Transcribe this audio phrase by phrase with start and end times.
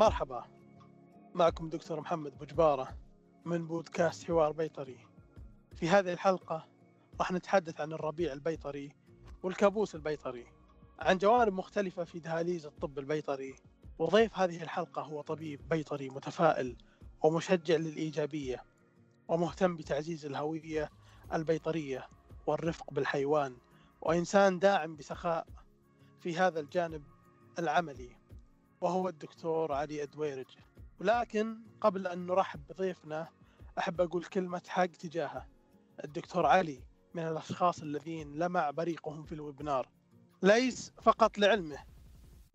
[0.00, 0.44] مرحبا.
[1.34, 2.88] معكم دكتور محمد بوجبارة
[3.44, 4.98] من بودكاست حوار بيطري.
[5.76, 6.66] في هذه الحلقة
[7.18, 8.92] راح نتحدث عن الربيع البيطري
[9.42, 10.46] والكابوس البيطري
[10.98, 13.54] عن جوانب مختلفة في دهاليز الطب البيطري.
[13.98, 16.76] وضيف هذه الحلقة هو طبيب بيطري متفائل
[17.22, 18.64] ومشجع للإيجابية
[19.28, 20.90] ومهتم بتعزيز الهوية
[21.32, 22.08] البيطرية
[22.46, 23.56] والرفق بالحيوان
[24.00, 25.46] وإنسان داعم بسخاء
[26.20, 27.02] في هذا الجانب
[27.58, 28.19] العملي.
[28.80, 30.46] وهو الدكتور علي أدويرج.
[31.00, 33.28] ولكن قبل أن نرحب بضيفنا
[33.78, 35.46] أحب أقول كلمة حق تجاهه
[36.04, 36.82] الدكتور علي
[37.14, 39.88] من الأشخاص الذين لمع بريقهم في الويبنار.
[40.42, 41.78] ليس فقط لعلمه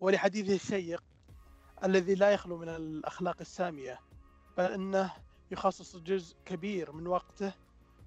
[0.00, 1.04] ولحديثه الشيق
[1.84, 4.00] الذي لا يخلو من الأخلاق السامية
[4.58, 5.12] بل أنه
[5.50, 7.52] يخصص جزء كبير من وقته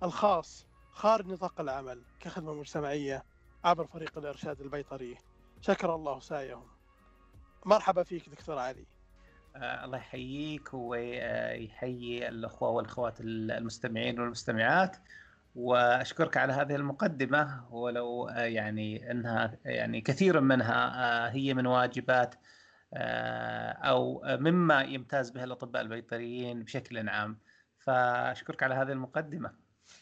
[0.04, 3.24] الخاص خارج نطاق العمل كخدمة مجتمعية
[3.64, 5.18] عبر فريق الإرشاد البيطري.
[5.62, 6.79] شكر الله سعيهم.
[7.66, 8.86] مرحبا فيك دكتور علي.
[9.56, 14.98] آه الله يحييك ويحيي الأخوة والأخوات المستمعين والمستمعات
[15.56, 20.92] وأشكرك على هذه المقدمة ولو آه، يعني إنها يعني كثير منها
[21.28, 22.36] آه، هي من واجبات
[22.94, 27.40] أو مما يمتاز به الأطباء البيطريين بشكل عام.
[27.80, 29.52] فأشكرك على هذه المقدمة.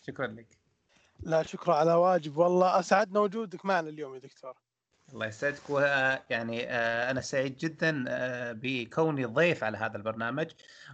[0.08, 0.48] شكرا لك.
[1.20, 2.38] لا شكرا على واجب.
[2.38, 4.67] والله اسعدنا وجودك معنا اليوم يا دكتور.
[5.14, 10.52] الله يسعدك ويعني آه، أنا سعيد جدا آه، بكوني ضيف على هذا البرنامج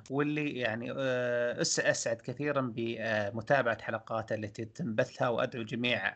[0.09, 6.15] واللي يعني آه، أسعد كثيرا بمتابعه حلقاته التي تم بثها وأدعو جميع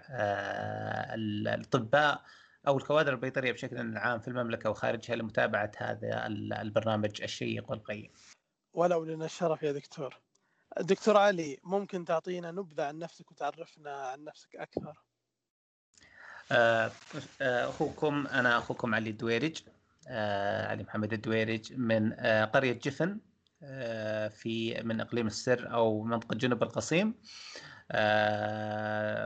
[1.15, 2.21] الأطباء
[2.67, 6.27] أو الكوادر البيطرية بشكل عام في المملكة وخارجها لمتابعة هذا
[6.61, 8.11] البرنامج الشيق والقيم.
[8.73, 10.19] ولو لنا الشرف يا دكتور.
[10.79, 15.06] دكتور علي ممكن تعطينا نبذة عن نفسك وتعرفنا عن نفسك أكثر؟
[16.51, 16.91] آه،
[17.41, 19.63] آه، أخوكم أنا أخوكم علي الدويرج
[20.09, 22.13] آه، علي محمد الدويرج من
[22.53, 23.19] قرية جفن
[24.29, 27.13] في من إقليم السر أو منطقة جنوب القصيم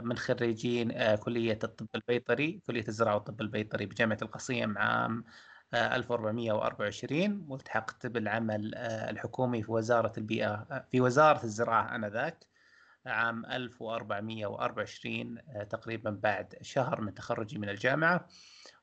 [0.03, 5.25] من خريجين كلية الطب البيطري كلية الزراعة والطب البيطري بجامعة القصيم عام
[5.73, 12.50] 1424 والتحقت بالعمل الحكومي في وزارة البيئة في وزارة الزراعة آنذاك.
[13.05, 18.27] عام 1424 آه، تقريبا بعد شهر من تخرجي من الجامعة.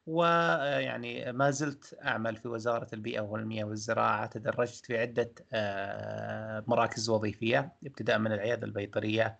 [0.07, 7.77] ويعني ما زلت أعمل في وزارة البيئة والمياه والزراعة تدرجت في عدة آه، مراكز وظيفية
[7.87, 9.39] ابتداء من العيادة البيطرية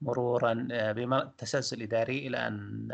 [0.00, 2.88] مرورا آه، بالتسلسل الإداري إلى أن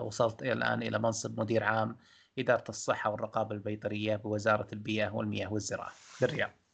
[0.00, 1.96] وصلت إلى الآن إلى منصب مدير عام
[2.38, 6.67] إدارة الصحة والرقابة البيطرية بوزارة البيئة والمياه والزراعة بالرياض.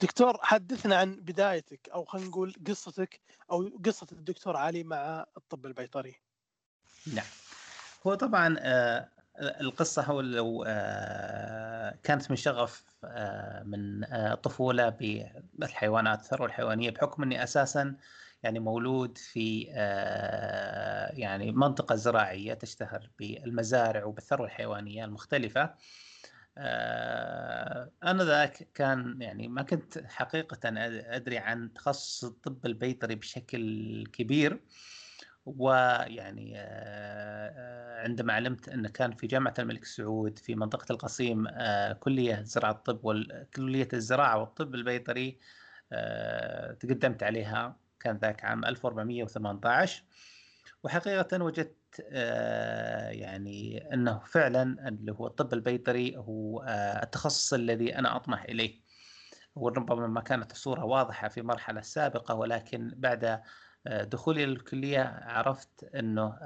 [0.00, 6.14] دكتور حدثنا عن بدايتك أو خلينا نقول قصتك أو قصة الدكتور علي مع الطب البيطري.
[7.14, 7.26] نعم.
[8.06, 9.08] هو طبعا آه،
[9.60, 14.88] القصة هو لو آه، كانت من شغف آه، من الطفوله
[15.54, 17.96] بالحيوانات الثروة الحيوانية بحكم إني أساسا
[18.42, 19.60] يعني مولود في
[21.12, 25.74] يعني منطقة زراعية تشتهر بالمزارع وبالثروة الحيوانية المختلفة.
[26.58, 30.58] آه، أنا ذاك كان يعني ما كنت حقيقة
[31.16, 34.60] أدري عن تخصص الطب البيطري بشكل كبير
[35.46, 42.42] ويعني آه، عندما علمت أن كان في جامعة الملك سعود في منطقة القصيم آه، كلية
[42.42, 45.38] زراعة الطب وكليه الزراعة والطب البيطري
[46.80, 50.04] تقدمت عليها كان ذاك عام 1418
[50.84, 58.16] وحقيقة وجدت آه، يعني أنه فعلا اللي هو الطب البيطري هو آه، التخصص الذي أنا
[58.16, 58.80] أطمح إليه.
[59.54, 63.42] وربما ما كانت الصورة واضحة في مرحلة سابقة ولكن بعد
[63.86, 66.38] آه، دخولي للكليه عرفت أنه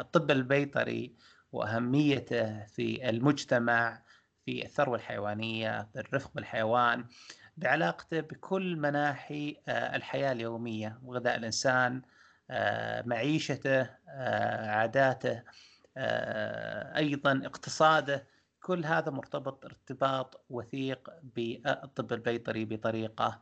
[0.00, 1.16] الطب البيطري
[1.52, 4.02] وأهميته في المجتمع
[4.44, 7.04] في الثروة الحيوانية بالرفق بالحيوان
[7.56, 12.15] بعلاقته بكل مناحي الحياة اليومية وغذاء الإنسان آه،
[13.06, 15.42] معيشته آه، عاداته
[15.96, 18.26] آه، أيضا اقتصاده
[18.62, 23.40] كل هذا مرتبط ارتباط وثيق بالطب البيطري بطريقة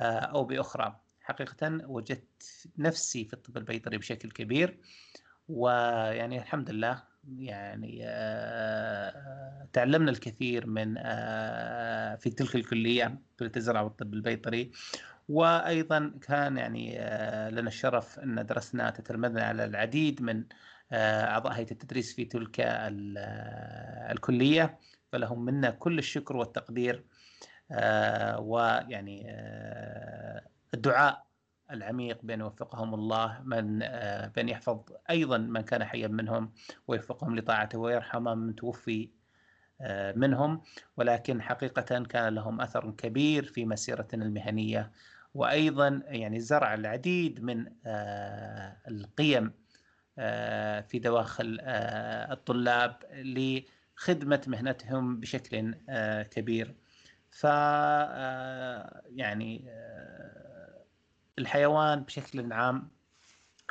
[0.00, 1.00] أو بأخرى.
[1.20, 4.78] حقيقة وجدت نفسي في الطب البيطري بشكل كبير
[5.48, 7.02] ويعني الحمد لله
[7.38, 8.04] يعني
[9.72, 10.94] تعلمنا الكثير من
[12.16, 14.70] في تلك الكلية كليه الزراعه والطب البيطري.
[15.28, 20.44] وأيضا كان يعني آه، لنا الشرف أن درسنا تتلمذنا على العديد من
[20.92, 24.78] آه، أعضاء هيئة التدريس في تلك آه، الكلية.
[25.12, 27.04] فلهم منا كل الشكر والتقدير
[28.38, 29.26] ويعني
[30.74, 31.26] الدعاء
[31.70, 33.78] العميق بأن يوفقهم الله من
[34.34, 36.52] بأن يحفظ أيضا من كان حيا منهم
[36.88, 39.10] ويوفقهم لطاعته ويرحم من توفي
[40.16, 40.62] منهم.
[40.96, 44.92] ولكن حقيقة كان لهم أثر كبير في مسيرتنا المهنية
[45.38, 47.66] وأيضا يعني زرع العديد من
[48.88, 49.52] القيم
[50.88, 51.58] في دواخل
[52.32, 55.74] الطلاب لخدمة مهنتهم بشكل
[56.30, 56.74] كبير.
[57.30, 57.44] ف
[59.04, 59.64] يعني
[61.38, 62.90] الحيوان بشكل عام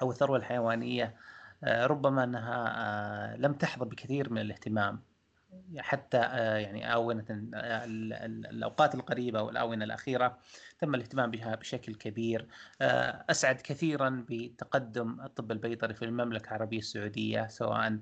[0.01, 1.15] أو الثروة الحيوانية
[1.63, 5.06] ربما أنها لم تحظى بكثير من الاهتمام.
[5.77, 6.18] حتى
[6.62, 7.25] يعني آونة
[8.50, 10.38] الأوقات القريبة والآونة الأخيرة
[10.80, 12.48] تم الاهتمام بها بشكل كبير
[13.30, 18.00] أسعد كثيرا بتقدم الطب البيطري في المملكة العربية السعودية سواء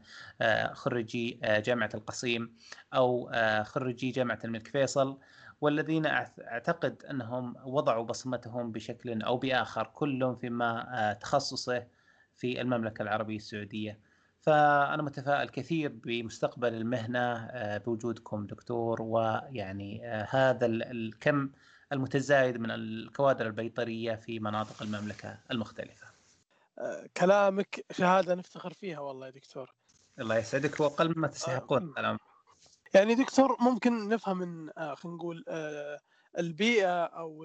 [0.73, 2.55] خريجي جامعة القصيم
[2.93, 3.31] أو
[3.63, 5.19] خريجي جامعة الملك فيصل
[5.61, 11.87] والذين أعتقد أنهم وضعوا بصمتهم بشكل أو بآخر كل فيما تخصصه
[12.35, 13.99] في المملكة العربية السعودية.
[14.45, 21.49] فأنا متفائل كثير بمستقبل المهنة بوجودكم دكتور ويعني هذا الكم
[21.91, 26.07] المتزايد من الكوادر البيطرية في مناطق المملكة المختلفة.
[27.17, 29.73] كلامك شهادة نفتخر فيها والله يا دكتور.
[30.19, 32.17] الله يسعدك واقل مما تستحقون كلام.
[32.93, 35.45] يعني دكتور ممكن نفهم من خلينا نقول
[36.37, 37.43] البيئة أو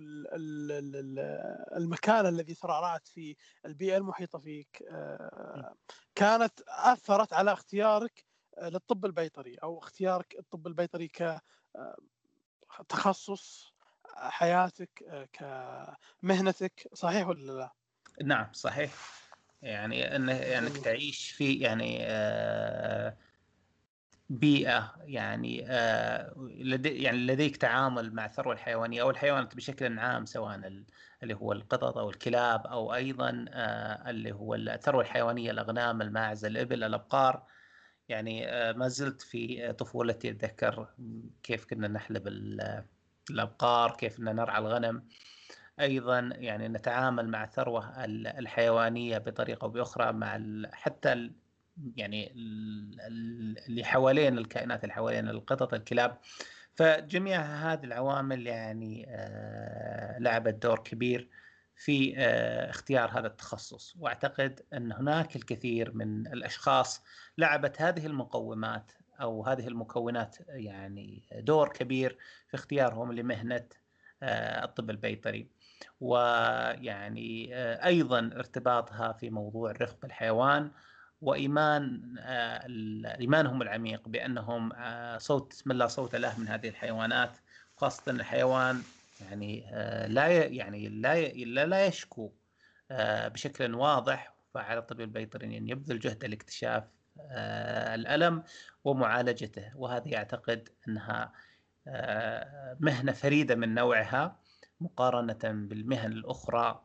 [1.76, 3.34] المكان الذي ترعرعت فيه
[3.66, 4.82] البيئة المحيطة فيك
[6.14, 8.24] كانت أثرت على اختيارك
[8.62, 11.10] للطب البيطري أو اختيارك الطب البيطري
[12.78, 13.74] كتخصص
[14.16, 17.72] حياتك كمهنتك صحيح ولا لا؟
[18.24, 18.94] نعم صحيح.
[19.62, 23.16] يعني انك يعني تعيش في يعني آه
[24.30, 30.84] بيئة يعني آه لدي يعني لديك تعامل مع الثروة الحيوانية أو الحيوانات بشكل عام سواء
[31.22, 36.84] اللي هو القطط أو الكلاب أو أيضا آه اللي هو الثروة الحيوانية الأغنام الماعز الإبل
[36.84, 37.46] الأبقار.
[38.08, 40.88] يعني آه ما زلت في طفولتي أتذكر
[41.42, 42.28] كيف كنا نحلب
[43.30, 45.08] الأبقار كيف كنا نرعى الغنم.
[45.80, 50.40] أيضا يعني نتعامل مع الثروة الحيوانية بطريقة أو بأخرى مع
[50.72, 51.30] حتى
[51.96, 52.32] يعني
[53.68, 56.18] اللي حوالين الكائنات اللي حوالين القطط الكلاب.
[56.74, 59.06] فجميع هذه العوامل يعني
[60.18, 61.28] لعبت دور كبير
[61.76, 62.18] في
[62.70, 63.96] اختيار هذا التخصص.
[63.98, 67.02] واعتقد أن هناك الكثير من الأشخاص
[67.38, 72.18] لعبت هذه المقومات أو هذه المكونات يعني دور كبير
[72.48, 73.66] في اختيارهم لمهنة
[74.22, 75.48] الطب البيطري.
[76.00, 77.54] ويعني
[77.84, 80.70] أيضا ارتباطها في موضوع الرفق بالحيوان
[81.20, 82.14] وإيمان
[83.06, 84.72] ايمانهم العميق بأنهم
[85.18, 87.30] صوت بسم الله صوت له من هذه الحيوانات.
[87.76, 88.82] خاصة الحيوان
[89.20, 89.70] يعني
[90.08, 92.32] لا يعني لا لا يشكو
[93.30, 94.34] بشكل واضح.
[94.54, 96.84] فعلى الطبيب البيطري أن يبذل جهد لاكتشاف
[97.94, 98.42] الألم
[98.84, 99.76] ومعالجته.
[99.76, 101.32] وهذه أعتقد أنها
[102.80, 104.36] مهنة فريدة من نوعها.
[104.80, 106.82] مقارنة بالمهن الأخرى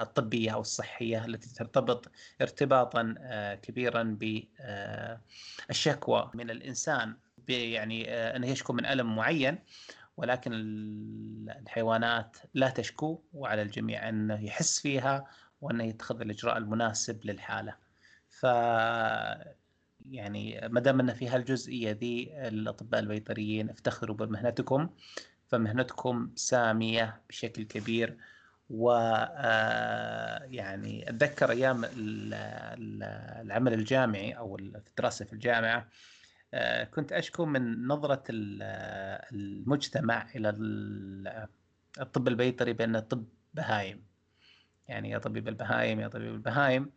[0.00, 2.10] الطبية أو الصحية التي ترتبط
[2.40, 3.14] ارتباطا
[3.62, 4.18] كبيرا
[5.68, 7.16] بالشكوى من الإنسان.
[7.48, 9.58] يعني أنه يشكو من ألم معين
[10.16, 10.52] ولكن
[11.50, 15.26] الحيوانات لا تشكو وعلى الجميع أنه يحس فيها
[15.60, 17.76] وأنه يتخذ الإجراء المناسب للحالة.
[18.28, 18.42] ف
[20.10, 24.90] يعني ما دام أن في هالجزئية ذي الأطباء البيطريين افتخروا بمهنتكم
[25.50, 28.16] فمهنتكم سامية بشكل كبير
[28.70, 28.92] و
[30.50, 31.84] يعني أتذكر أيام
[33.44, 35.88] العمل الجامعي أو الدراسة في الجامعة
[36.94, 38.22] كنت أشكو من نظرة
[39.32, 40.48] المجتمع إلى
[42.00, 44.04] الطب البيطري بان الطب بهايم.
[44.88, 46.90] يعني يا طبيب البهايم يا طبيب البهايم.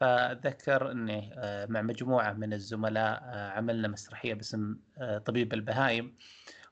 [0.00, 1.34] فأتذكر إني
[1.68, 4.76] مع مجموعة من الزملاء عملنا مسرحية باسم
[5.24, 6.16] طبيب البهايم.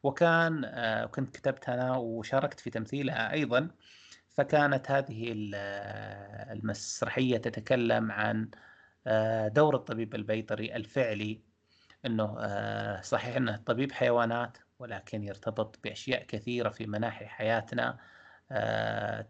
[0.02, 0.66] وكان
[1.06, 3.68] كنت كتبتها أنا وشاركت في تمثيلها أيضا
[4.28, 5.32] فكانت هذه
[6.52, 8.50] المسرحية تتكلم عن
[9.54, 11.40] دور الطبيب البيطري الفعلي
[12.06, 12.36] إنه
[13.00, 17.98] صحيح إنه طبيب حيوانات ولكن يرتبط بأشياء كثيرة في مناحي حياتنا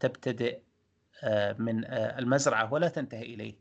[0.00, 0.60] تبتدئ
[1.58, 3.58] من المزرعة ولا تنتهي إليه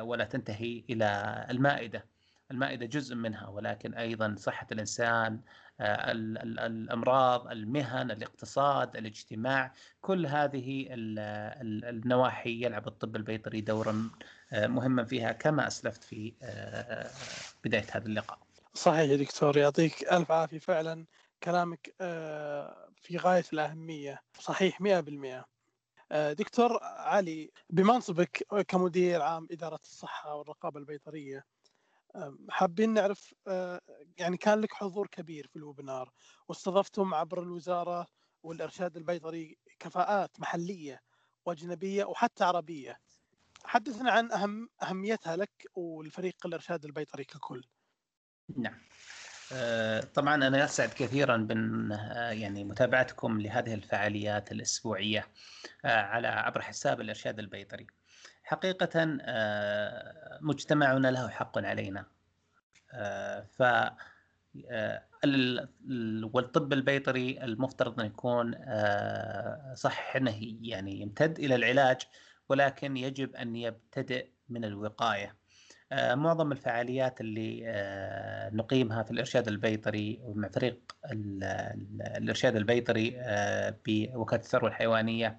[0.00, 2.13] ولا تنتهي إلى المائدة.
[2.50, 5.40] المائدة جزء منها ولكن أيضا صحة الإنسان
[5.80, 14.10] الأمراض المهن الاقتصاد الاجتماع كل هذه النواحي يلعب الطب البيطري دورا
[14.52, 16.32] مهما فيها كما أسلفت في
[17.64, 18.38] بداية هذا اللقاء.
[18.74, 20.58] صحيح يا دكتور يعطيك ألف عافية.
[20.58, 21.06] فعلا
[21.42, 21.94] كلامك
[22.96, 24.22] في غاية الأهمية.
[24.40, 25.44] صحيح 100%
[26.12, 31.44] دكتور علي بمنصبك كمدير عام إدارة الصحة والرقابة البيطرية
[32.50, 33.34] حابين نعرف
[34.18, 36.12] يعني كان لك حضور كبير في الويبنار
[36.48, 38.06] واستضفتم عبر الوزارة
[38.42, 41.00] والإرشاد البيطري كفاءات محلية
[41.46, 43.00] وأجنبية وحتى عربية.
[43.64, 47.64] حدثنا عن أهم أهميتها لك والفريق الإرشاد البيطري ككل.
[48.56, 48.80] نعم.
[50.14, 51.90] طبعا أنا أسعد كثيرا بأن
[52.30, 55.28] يعني متابعتكم لهذه الفعاليات الأسبوعية
[55.84, 57.86] على عبر حساب الإرشاد البيطري.
[58.44, 59.18] حقيقة
[60.40, 62.04] مجتمعنا له حق علينا.
[63.58, 63.62] ف
[66.32, 68.54] والطب البيطري المفترض أن يكون
[69.74, 72.00] صح أنه يعني يمتد إلى العلاج
[72.48, 75.36] ولكن يجب أن يبتدئ من الوقاية.
[75.92, 80.96] آه، معظم الفعاليات اللي آه، نقيمها في الإرشاد البيطري مع فريق
[82.16, 85.38] الإرشاد البيطري آه، بوكالة الثروة الحيوانية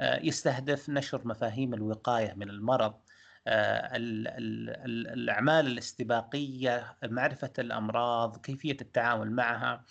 [0.00, 2.94] يستهدف نشر مفاهيم الوقاية من المرض
[5.16, 9.84] الأعمال الاستباقية معرفة الأمراض كيفية التعامل معها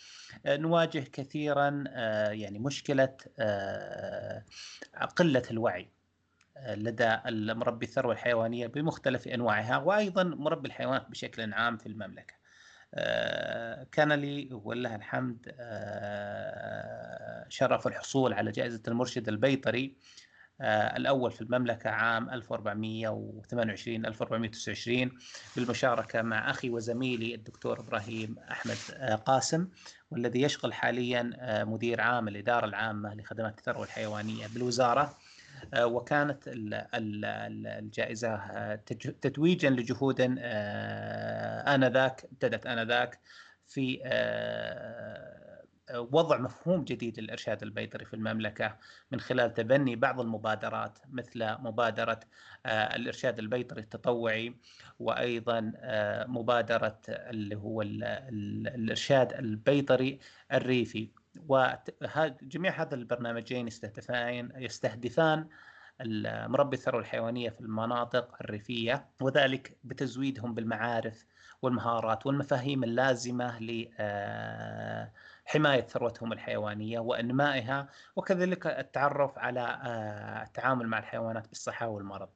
[0.45, 1.83] نواجه كثيرا
[2.31, 3.17] يعني مشكلة
[5.17, 5.91] قلة الوعي
[6.67, 12.36] لدى المربي الثروة الحيوانية بمختلف أنواعها وأيضا مربي الحيوانات بشكل عام في المملكة.
[12.93, 19.97] آه، كان لي ولله الحمد آه، شرف الحصول على جائزة المرشد البيطري
[20.61, 25.11] آه، الأول في المملكة عام 1428 1429
[25.55, 28.77] بالمشاركة مع أخي وزميلي الدكتور إبراهيم أحمد
[29.25, 29.67] قاسم
[30.11, 31.31] والذي يشغل حاليا
[31.63, 35.17] مدير عام الإدارة العامة لخدمات الثروة الحيوانية بالوزارة.
[35.77, 38.75] وكانت الجائزة آه،
[39.21, 43.19] تتويجا لجهود آه، آنذاك ابتدت آنذاك
[43.67, 43.99] في
[45.93, 48.77] وضع مفهوم جديد للإرشاد البيطري في المملكة
[49.11, 52.19] من خلال تبني بعض المبادرات مثل مبادرة
[52.65, 54.55] الإرشاد البيطري التطوعي
[54.99, 55.71] وأيضا
[56.27, 60.19] مبادرة اللي هو الإرشاد البيطري
[60.53, 61.09] الريفي.
[61.47, 65.47] وجميع هذا البرنامجين يستهدفان يستهدفان
[66.49, 71.25] مربي الثروة الحيوانية في المناطق الريفية وذلك بتزويدهم بالمعارف
[71.61, 73.59] والمهارات والمفاهيم اللازمة
[75.47, 79.79] لحماية ثروتهم الحيوانية وإنمائها وكذلك التعرف على
[80.47, 82.29] التعامل مع الحيوانات بالصحة والمرض.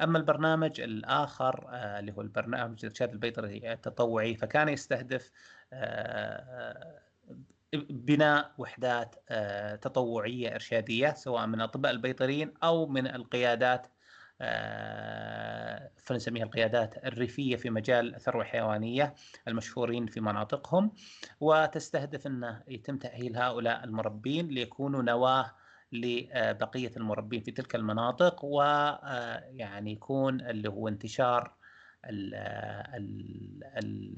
[0.00, 5.30] أما البرنامج الآخر اللي هو البرنامج الإرشاد البيطري التطوعي فكان يستهدف
[7.74, 13.86] بناء وحدات آه، تطوعية إرشادية سواء من الاطباء البيطريين أو من القيادات
[14.40, 19.14] آه، فنسميها القيادات الريفية في مجال الثروة الحيوانية
[19.48, 20.92] المشهورين في مناطقهم.
[21.40, 25.54] وتستهدف انه يتم تأهيل هؤلاء المربين ليكونوا نواة
[25.92, 31.59] لبقية المربين في تلك المناطق ويعني آه، يكون اللي هو انتشار
[32.04, 32.34] ال
[32.94, 34.14] ال ال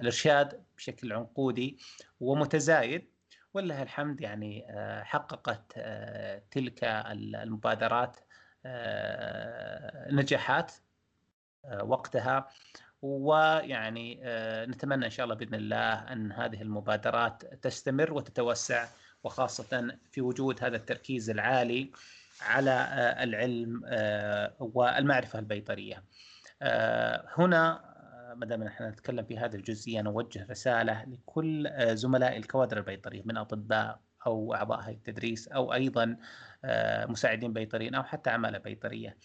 [0.00, 1.78] الإرشاد بشكل عنقودي
[2.20, 3.12] ومتزايد
[3.54, 8.16] ولله الحمد يعني آه، حققت آه، تلك المبادرات
[8.66, 10.72] آه، نجاحات
[11.82, 12.48] وقتها
[13.02, 14.20] ويعني
[14.66, 18.86] نتمنى إن شاء الله بإذن الله أن هذه المبادرات تستمر وتتوسع
[19.24, 21.92] وخاصة في وجود هذا التركيز العالي
[22.40, 22.86] على
[23.20, 23.82] العلم
[24.58, 26.04] والمعرفة البيطرية.
[26.62, 27.84] آه، هنا
[28.30, 33.22] آه، ما دام إحنا نتكلم في هذه الجزئية نوجه رسالة لكل آه، زملاء الكوادر البيطرية
[33.24, 36.16] من أطباء أو أعضاء هيئة التدريس أو أيضا
[37.08, 39.16] مساعدين بيطريين أو حتى عمالة بيطرية.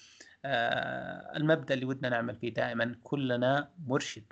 [1.35, 4.23] المبدأ اللي ودنا نعمل فيه دائما كلنا مرشد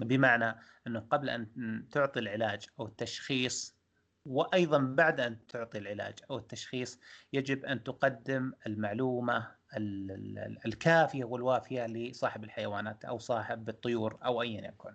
[0.00, 0.56] بمعنى
[0.86, 3.76] انه قبل أن تعطي العلاج أو التشخيص
[4.24, 7.00] وأيضا بعد أن تعطي العلاج أو التشخيص
[7.32, 9.57] يجب أن تقدم المعلومة
[10.66, 14.94] الكافية والوافية لصاحب الحيوانات أو صاحب الطيور أو ايا يكن.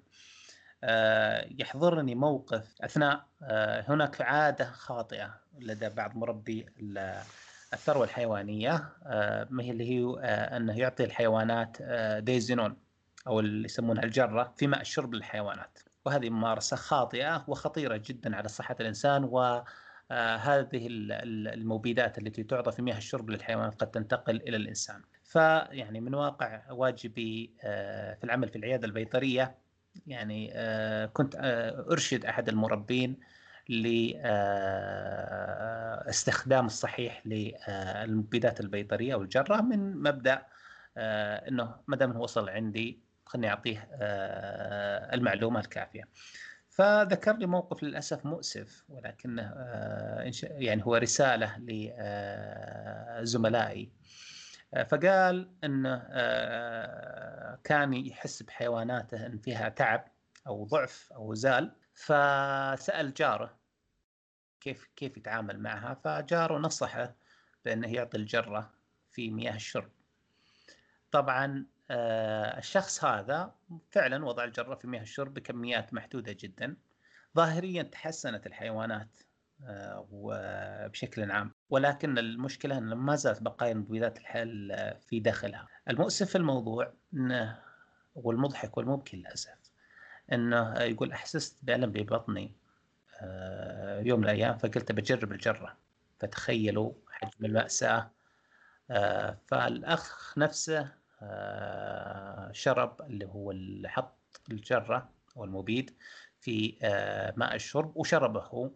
[0.84, 6.65] آه، يحضرني موقف أثناء آه، هناك عادة خاطئة لدى بعض مربي
[7.74, 10.20] الثروة الحيوانية آه، ما هي اللي هي
[10.58, 11.77] أنه يعطي الحيوانات
[12.24, 12.77] ديزينون
[13.27, 18.75] أو اللي يسمونها الجرة في ماء الشرب للحيوانات وهذه ممارسة خاطئة وخطيرة جدا على صحة
[18.80, 19.63] الإنسان و
[20.12, 25.02] هذه المبيدات التي تعطى في مياه الشرب للحيوانات قد تنتقل إلى الإنسان.
[25.24, 29.56] فيعني من واقع واجبي آه، في العمل في العيادة البيطرية
[30.08, 31.36] يعني آه، كنت
[31.92, 33.20] أرشد أحد المربين
[36.08, 40.46] لاستخدام الصحيح للمبيدات البيطرية أو الجره من مبدأ
[40.98, 43.90] إنه ما دام وصل عندي خلني أعطيه
[45.14, 46.04] المعلومة الكافية.
[46.74, 51.58] فذكر لي موقف للأسف مؤسف ولكنه آه، يعني هو رسالة
[53.22, 53.92] لزملائي
[54.88, 55.98] فقال إنه
[57.63, 60.06] كان يحس بحيواناته إن فيها تعب
[60.48, 63.58] أو ضعف أو زال فسأل جاره
[64.62, 67.15] كيف كيف يتعامل معها فجاره نصحه
[67.65, 68.74] بإنه يعطي الجرة
[69.12, 69.92] في مياه الشرب.
[71.12, 73.56] طبعا آه، الشخص هذا
[73.92, 76.75] فعلا وضع الجرة في مياه الشرب بكميات محدودة جدا.
[77.36, 79.18] ظاهريا تحسنت الحيوانات
[79.66, 81.52] آه، وبشكل عام.
[81.70, 85.68] ولكن المشكلة إن ما زالت بقايا المبيدات الحل في داخلها.
[85.90, 87.60] المؤسف في الموضوع إنه
[88.16, 89.72] والمضحك والمبكي للأسف
[90.34, 92.56] إنه يقول أحسست بألم ببطني
[93.22, 95.78] آه، يوم من الأيام فقلت بجرب الجرة.
[96.20, 98.12] فتخيلوا حجم المأساة.
[98.92, 101.03] آه، فالأخ نفسه آه،
[102.51, 103.53] شرب اللي هو
[103.86, 105.96] حط الجرة أو المبيد
[106.39, 106.77] في
[107.38, 108.42] ماء الشرب وشربه.
[108.42, 108.72] هو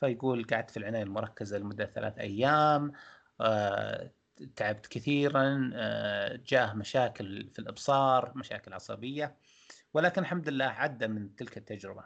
[0.00, 2.92] فيقول قعدت في العناية المركزة لمدة ثلاث أيام
[4.56, 5.70] تعبت كثيرا
[6.46, 9.36] جاه مشاكل في الإبصار مشاكل عصبية.
[9.94, 12.04] ولكن الحمد لله عدى من تلك التجربة.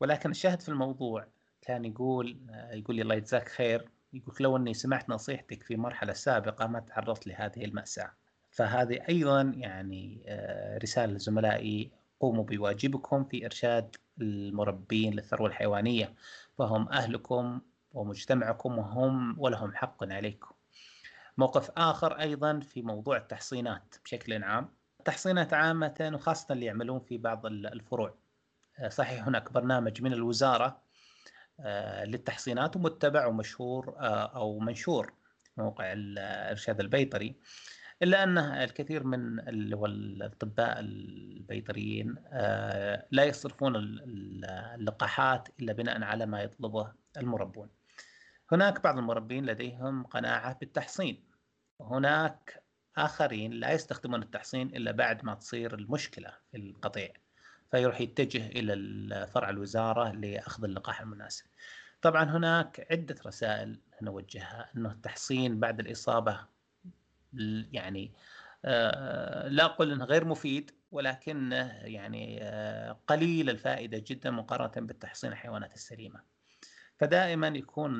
[0.00, 1.26] ولكن الشاهد في الموضوع
[1.62, 2.40] كان يقول
[2.72, 7.26] يقول لي الله يجزاك خير يقول لو أني سمعت نصيحتك في مرحلة سابقة ما تعرضت
[7.26, 8.12] لهذه المأساة.
[8.56, 16.14] فهذه أيضا يعني آه، رسالة لزملائي قوموا بواجبكم في إرشاد المربين للثروة الحيوانية
[16.58, 17.60] فهم أهلكم
[17.94, 20.54] ومجتمعكم وهم ولهم حق عليكم.
[21.38, 24.68] موقف آخر أيضا في موضوع التحصينات بشكل عام.
[25.00, 28.14] التحصينات عامة وخاصة اللي يعملون في بعض الفروع
[28.78, 30.82] آه، صحيح هناك برنامج من الوزارة
[31.60, 33.94] آه، للتحصينات ومتبع ومشهور
[34.34, 35.12] أو منشور
[35.56, 37.34] موقع الإرشاد البيطري
[38.02, 42.14] إلا أن الكثير من اللي هو الأطباء البيطريين
[43.10, 47.70] لا يصرفون اللقاحات إلا بناء على ما يطلبه المربون
[48.52, 51.24] هناك بعض المربين لديهم قناعة بالتحصين
[51.78, 52.62] وهناك
[52.96, 57.12] آخرين لا يستخدمون التحصين إلا بعد ما تصير المشكلة في القطيع
[57.70, 61.44] فيروح يتجه إلى فرع الوزارة لأخذ اللقاح المناسب.
[62.02, 66.55] طبعا هناك عدة رسائل نوجهها إنه التحصين بعد الإصابة
[67.72, 68.12] يعني
[69.46, 76.20] لا أقول إنه غير مفيد ولكنه يعني آه، قليل الفائدة جدا مقارنة بالتحصين الحيوانات السليمة.
[76.98, 77.92] فدائما يكون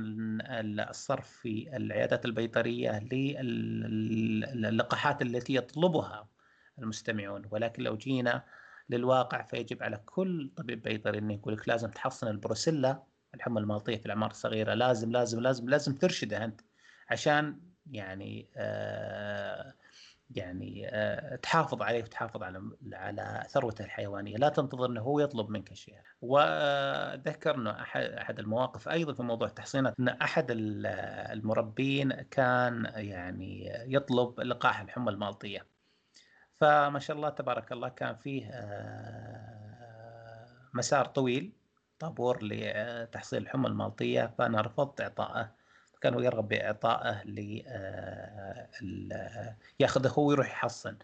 [0.80, 2.98] الصرف في العيادات البيطرية
[4.54, 6.28] للقاحات التي يطلبها
[6.78, 8.44] المستمعون ولكن لو جينا
[8.88, 13.02] للواقع فيجب على كل طبيب بيطري إنه يقول لك لازم تحصن البروسيلا
[13.34, 16.60] الحمى المالطيه في الأعمار الصغيرة لازم لازم لازم لازم ترشده أنت
[17.10, 19.74] عشان يعني آه
[20.30, 25.74] يعني آه تحافظ عليه وتحافظ على على ثروته الحيوانية، لا تنتظر إنه هو يطلب منك
[25.74, 25.94] شيء.
[26.22, 34.40] وذكر إنه أحد أحد المواقف أيضا في موضوع التحصينات إن أحد المربين كان يعني يطلب
[34.40, 35.66] لقاح الحمى المالطية.
[36.56, 39.66] فما شاء الله تبارك الله كان فيه آه،
[40.74, 41.52] مسار طويل
[41.98, 45.52] طابور لتحصيل الحمى المالطية فأنا رفضت اعطائه
[46.06, 47.62] كان هو يرغب بإعطائه ل
[49.12, 50.96] آه، ياخذه هو ويروح يحصن.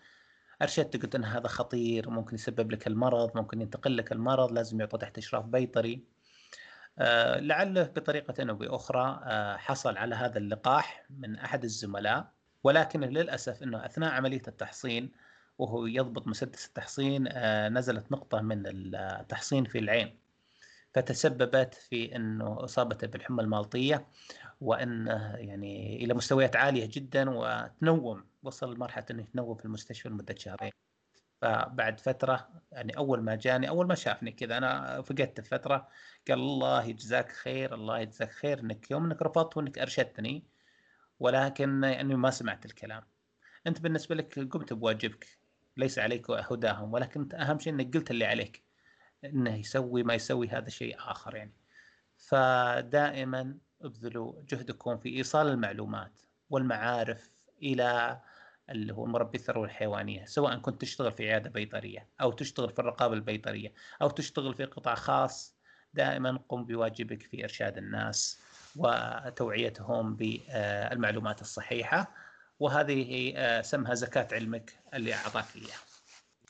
[0.62, 4.98] ارشدته قلت إن هذا خطير ممكن يسبب لك المرض ممكن ينتقل لك المرض لازم يعطى
[4.98, 6.04] تحت إشراف بيطري.
[6.98, 9.20] آه، لعله بطريقة أو بأخرى
[9.58, 12.32] حصل على هذا اللقاح من أحد الزملاء
[12.64, 15.12] ولكن للأسف إنه أثناء عملية التحصين
[15.58, 20.21] وهو يضبط مسدس التحصين آه، نزلت نقطة من التحصين في العين.
[20.94, 24.08] فتسببت في إنه اصابته بالحمى المالطية
[24.60, 30.72] وأنه يعني إلى مستويات عالية جدا وتنوم وصل لمرحلة إنه يتنوم في المستشفى لمدة شهرين.
[31.42, 35.88] فبعد فترة يعني أول ما جاني أول ما شافني كذا أنا فقدت فتره
[36.28, 40.46] قال الله يجزاك خير الله يجزاك خير إنك يوم إنك رفضت وإنك أرشدتني
[41.20, 43.02] ولكن اني ما سمعت الكلام.
[43.66, 45.38] أنت بالنسبة لك قمت بواجبك
[45.76, 48.71] ليس عليك هداهم ولكن أهم شيء إنك قلت اللي عليك.
[49.24, 51.52] إنه يسوي ما يسوي هذا شيء آخر يعني.
[52.16, 57.30] فدائما ابذلوا جهدكم في إيصال المعلومات والمعارف
[57.62, 58.20] إلى
[58.70, 63.14] اللي هو مربي الثروة الحيوانية سواء كنت تشتغل في عيادة بيطرية أو تشتغل في الرقابة
[63.14, 65.54] البيطرية أو تشتغل في قطاع خاص
[65.94, 68.40] دائما قم بواجبك في إرشاد الناس
[68.76, 72.14] وتوعيتهم بالمعلومات الصحيحة.
[72.62, 75.76] وهذه آه، سمها زكاة علمك اللي أعطاك إياه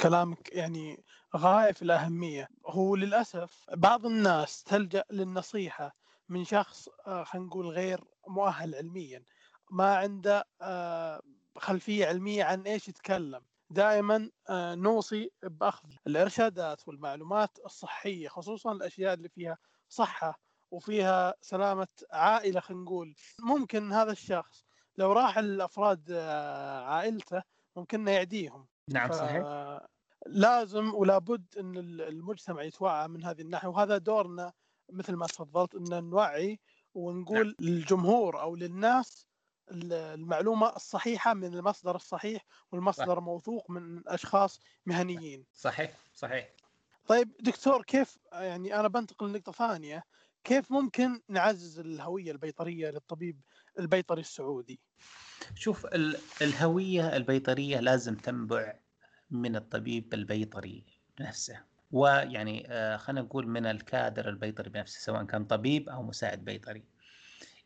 [0.00, 1.04] كلامك يعني
[1.36, 2.48] غاية في الأهمية.
[2.66, 5.96] هو للأسف بعض الناس تلجأ للنصيحة
[6.28, 9.24] من شخص آه، خلينا نقول غير مؤهل علميا
[9.70, 11.22] ما عنده آه،
[11.58, 13.42] خلفية علمية عن إيش يتكلم.
[13.70, 14.30] دائما
[14.74, 20.40] نوصي بأخذ الإرشادات والمعلومات الصحية خصوصا الأشياء اللي فيها صحة
[20.70, 23.14] وفيها سلامة عائلة خلينا نقول.
[23.40, 24.64] ممكن هذا الشخص
[24.98, 26.12] لو راح الافراد
[26.86, 27.42] عائلته
[27.76, 28.66] ممكن يعديهم.
[28.88, 29.46] نعم صحيح.
[30.26, 34.52] لازم ولا بد ان المجتمع يتوعى من هذه الناحية وهذا دورنا
[34.92, 36.60] مثل ما تفضلت إن نوعي
[36.94, 37.54] ونقول نعم.
[37.60, 39.26] للجمهور أو للناس
[39.70, 45.46] ال- المعلومة الصحيحة من المصدر الصحيح والمصدر موثوق من أشخاص مهنيين.
[45.52, 46.48] صحيح صحيح
[47.06, 50.04] طيب دكتور كيف يعني أنا بنتقل لنقطة ثانية
[50.44, 53.40] كيف ممكن نعزز الهوية البيطرية للطبيب
[53.78, 54.80] البيطري السعودي؟
[55.54, 58.74] شوف ال- الهوية البيطرية لازم تنبع
[59.32, 60.84] من الطبيب البيطري
[61.20, 61.60] نفسه
[61.92, 66.84] ويعني آه، خلينا نقول من الكادر البيطري بنفسه سواء كان طبيب أو مساعد بيطري.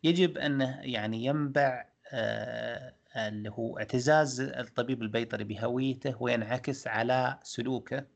[0.02, 8.07] يجب أنه يعني ينبع آه، اللي هو اعتزاز الطبيب البيطري بهويته وينعكس على سلوكه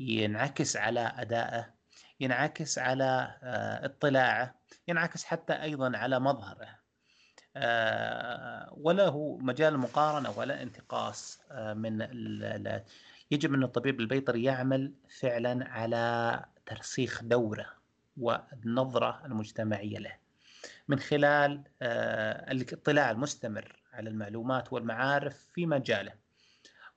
[0.00, 1.74] ينعكس على أدائه
[2.20, 4.54] ينعكس على آه، اطلاعه
[4.88, 6.77] ينعكس حتى أيضا على مظهره.
[7.60, 12.84] آه، وله مجال مقارنة ولا انتقاص آه، من ال- ال-
[13.30, 17.66] يجب أن الطبيب البيطري يعمل فعلا على ترسيخ دوره
[18.16, 20.16] والنظرة المجتمعية له.
[20.88, 26.12] من خلال آه، الاطلاع المستمر على المعلومات والمعارف في مجاله.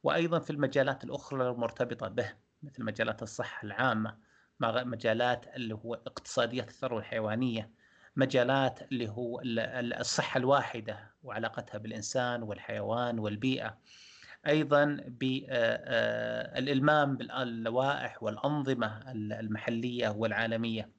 [0.04, 4.18] وأيضا في المجالات الأخرى المرتبطة به مثل مجالات الصحة العامة
[4.60, 7.70] مجالات اللي هو اقتصاديات الثروة الحيوانية.
[8.16, 13.78] مجالات اللي هو ال- ال- الصحة الواحدة وعلاقتها بالإنسان والحيوان والبيئة.
[14.48, 20.90] أيضا بالإلمام باللوائح والأنظمة ال- المحلية والعالمية.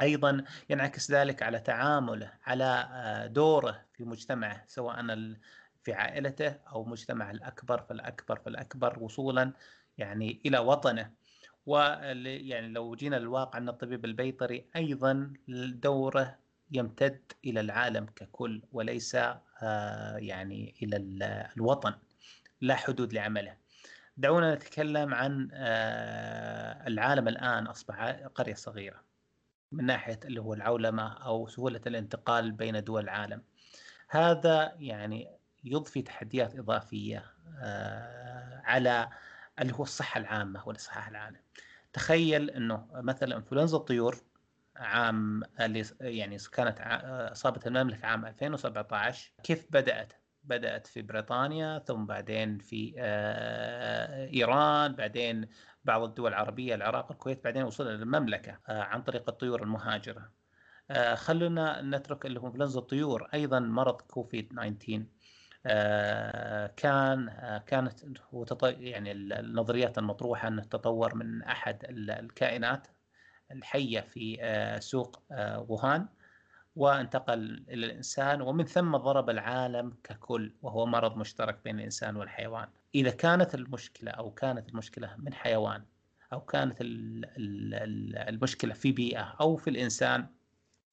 [0.00, 2.88] أيضا ينعكس ذلك على تعامله على
[3.32, 5.04] دوره في مجتمعه سواء
[5.82, 9.52] في عائلته أو مجتمع الأكبر فالأكبر فالأكبر وصولا
[9.98, 11.10] يعني إلى وطنه.
[11.70, 15.32] ويعني لو جينا للواقع أن الطبيب البيطري أيضا
[15.74, 16.38] دوره
[16.70, 19.14] يمتد إلى العالم ككل وليس
[19.62, 21.22] آه، يعني إلى ال-
[21.56, 21.94] الوطن
[22.60, 23.56] لا حدود لعمله.
[24.16, 28.04] دعونا نتكلم عن آه، العالم الآن أصبح
[28.34, 29.04] قرية صغيرة
[29.72, 33.42] من ناحية اللي هو العولمة أو سهولة الانتقال بين دول العالم.
[34.08, 35.30] هذا يعني
[35.64, 37.24] يضفي تحديات إضافية
[37.62, 39.08] آه، على
[39.60, 41.36] اللي هو الصحة العامة والإصحاح العام
[41.92, 44.16] تخيل أنه مثلا إنفلونزا الطيور
[44.76, 46.80] عام اللي يعني كانت
[47.32, 50.12] أصابت المملكة عام 2017 كيف بدأت؟
[50.44, 55.48] بدأت في بريطانيا ثم بعدين في آه، إيران بعدين
[55.84, 60.30] بعض الدول العربية العراق الكويت بعدين وصل إلى المملكة آه، عن طريق الطيور المهاجرة.
[60.90, 65.06] آه، خلونا نترك اللي هو انفلونزا الطيور أيضا مرض كوفيد 19 آه،
[66.76, 68.04] كان آه، كانت
[68.62, 72.86] يعني ال- النظريات المطروحة أنه تطور من أحد ال- الكائنات
[73.52, 76.08] الحية في آه، سوق آه، ووهان
[76.76, 82.68] وانتقل إلى الإنسان ومن ثم ضرب العالم ككل وهو مرض مشترك بين الإنسان والحيوان.
[82.94, 85.84] إذا كانت المشكلة أو كانت المشكلة من حيوان
[86.32, 90.26] أو كانت ال- ال- ال- المشكلة في بيئة أو في الإنسان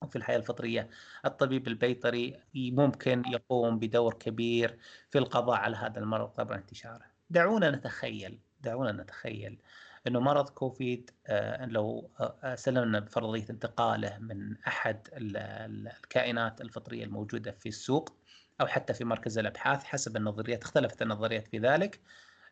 [0.05, 0.89] في الحياة الفطرية،
[1.25, 4.77] الطبيب البيطري ممكن يقوم بدور كبير
[5.09, 7.05] في القضاء على هذا المرض قبل انتشاره.
[7.29, 9.61] دعونا نتخيل دعونا نتخيل
[10.07, 17.03] إنه مرض كوفيد آه، لو آه، سلمنا بفرضية انتقاله من أحد ال- ال- الكائنات الفطرية
[17.03, 18.17] الموجودة في السوق
[18.61, 22.01] أو حتى في مركز الأبحاث حسب النظريات اختلفت النظريات في ذلك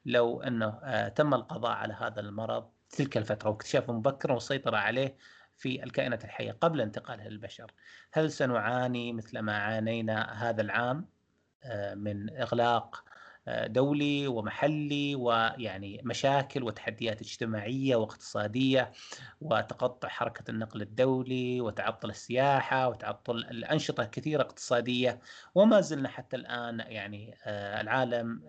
[0.06, 5.18] لو إنه آه، تم القضاء على هذا المرض تلك الفترة واكتشافه مبكرا والسيطره عليه
[5.58, 7.72] في الكائنات الحية قبل انتقالها للبشر.
[8.14, 11.08] هل سنعاني مثل ما عانينا هذا العام؟
[11.64, 13.04] آه، من إغلاق
[13.48, 18.92] آه، دولي ومحلي ويعني مشاكل وتحديات اجتماعية واقتصادية
[19.42, 25.20] وتقطع حركة النقل الدولي وتعطل السياحة وتعطل الأنشطة كثيرة اقتصادية.
[25.56, 28.42] وما زلنا حتى الآن يعني آه، العالم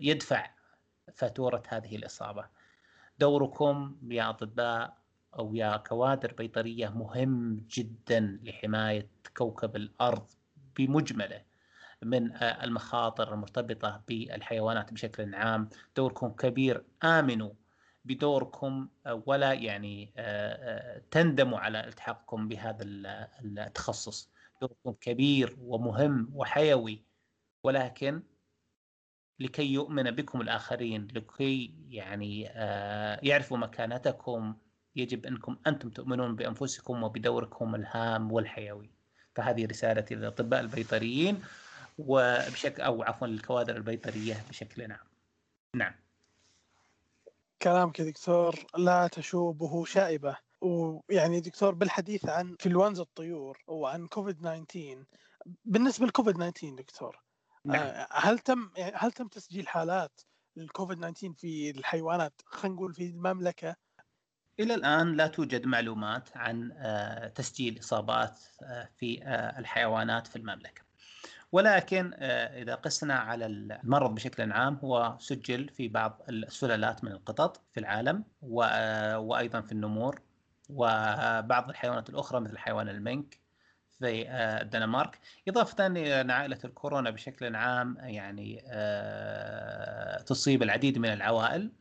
[0.00, 0.50] يدفع
[1.14, 2.46] فاتورة هذه الإصابة.
[3.18, 5.01] دوركم يا أطباء
[5.38, 10.32] أو يا كوادر بيطرية مهم جدا لحماية كوكب الأرض
[10.76, 11.42] بمجمله
[12.02, 17.50] من آه، المخاطر المرتبطة بالحيوانات بشكل عام، دوركم كبير آمنوا
[18.04, 23.06] بدوركم آه، ولا يعني آه، تندموا على التحاقكم بهذا ال-
[23.58, 27.04] التخصص، دوركم كبير ومهم وحيوي
[27.64, 28.22] ولكن
[29.38, 32.40] لكي يؤمن بكم الآخرين لكي يعني
[33.22, 34.56] يعرفوا مكانتكم
[34.96, 38.90] يجب أنكم أنتم تؤمنون بأنفسكم وبدوركم الهام والحيوي.
[39.34, 41.42] فهذه رسالتي للأطباء البيطريين
[41.98, 45.06] وبشكل أو عفوا للكوادر البيطرية بشكل عام
[45.76, 45.94] نعم.
[47.62, 50.36] كلامك يا دكتور لا تشوبه شائبة.
[50.62, 55.04] ويعني دكتور بالحديث عن انفلونزا الطيور وعن كوفيد 19
[55.64, 57.22] بالنسبة للكوفيد 19 دكتور
[57.64, 57.76] نعم.
[57.76, 60.20] آه، هل تم هل تم تسجيل حالات
[60.56, 63.76] للكوفيد 19 في الحيوانات؟ خلينا نقول في المملكة
[64.62, 66.72] إلى الآن لا توجد معلومات عن
[67.34, 68.40] تسجيل إصابات
[68.98, 69.22] في
[69.58, 70.82] الحيوانات في المملكة.
[71.52, 77.80] ولكن إذا قسنا على المرض بشكل عام هو سجل في بعض السلالات من القطط في
[77.80, 80.20] العالم وأيضا في النمور
[80.68, 83.38] وبعض الحيوانات الأخرى مثل حيوان المنك
[83.98, 85.18] في الدنمارك.
[85.48, 88.62] إضافة إلى أن عائلة الكورونا بشكل عام يعني
[90.26, 91.72] تصيب العديد من العوائل.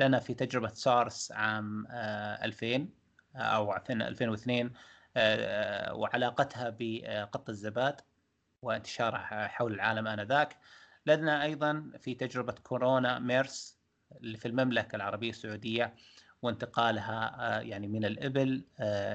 [0.00, 2.88] لنا في تجربة سارس عام 2000
[3.36, 4.72] أو 2002
[5.92, 8.00] وعلاقتها بقط الزباد
[8.62, 10.56] وانتشارها حول العالم آنذاك.
[11.06, 13.78] لدينا أيضا في تجربة كورونا ميرس
[14.20, 15.94] اللي في المملكة العربية السعودية
[16.42, 18.64] وانتقالها يعني من الإبل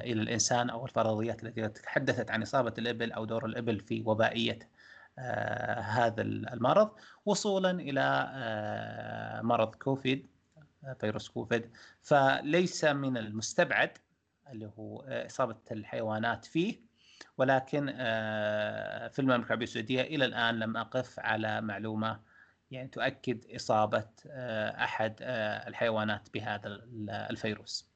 [0.06, 4.60] إلى الإنسان أو الفرضيات التي تحدثت عن إصابة الإبل أو دور الإبل في وبائية
[5.80, 6.92] هذا المرض
[7.26, 8.32] وصولا إلى
[9.44, 10.35] مرض كوفيد.
[11.00, 11.72] فيروس كوفيد
[12.02, 13.98] فليس من المستبعد
[14.52, 16.80] اللي هو إصابة الحيوانات فيه
[17.38, 17.86] ولكن
[19.12, 22.22] في المملكة العربية السعودية إلى الآن لم أقف على معلومة
[22.72, 24.08] يعني تؤكد إصابة
[24.84, 25.16] أحد
[25.68, 26.68] الحيوانات بهذا
[27.10, 27.90] الفيروس.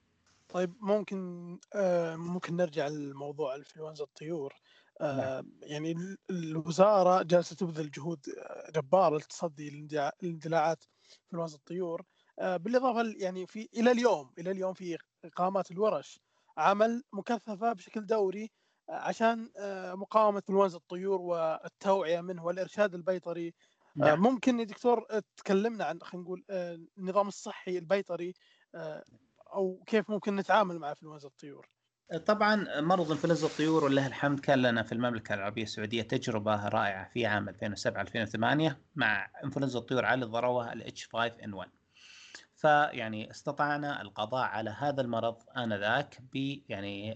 [0.50, 1.20] طيب ممكن
[2.16, 4.56] ممكن نرجع لموضوع انفلونزا الطيور.
[5.02, 5.52] نعم.
[5.62, 8.26] يعني الوزارة جالسة تبذل جهود
[8.76, 9.68] جبارة لتصدي
[10.24, 10.84] الاندلاعات
[11.26, 12.06] إنفلونزا الطيور.
[12.40, 16.20] بالإضافة يعني في إلى اليوم إلى اليوم في اقامات الورش
[16.58, 18.52] عمل مكثفة بشكل دوري
[18.90, 19.50] عشان
[19.94, 23.54] مقاومة انفلونزا الطيور والتوعية منه والإرشاد البيطري.
[23.96, 24.22] نعم.
[24.22, 25.06] ممكن يا دكتور
[25.38, 26.46] تكلمنا عن خلينا نقول
[26.98, 28.34] النظام الصحي البيطري
[29.54, 31.68] أو كيف ممكن نتعامل مع انفلونزا الطيور؟
[32.26, 37.26] طبعا مرض انفلونزا الطيور ولله الحمد كان لنا في المملكة العربية السعودية تجربة رائعة في
[37.26, 41.79] عام 2007 2008 مع إنفلونزا الطيور على الذروه ال H5N1
[42.62, 47.14] فيعني استطعنا القضاء على هذا المرض آنذاك ب يعني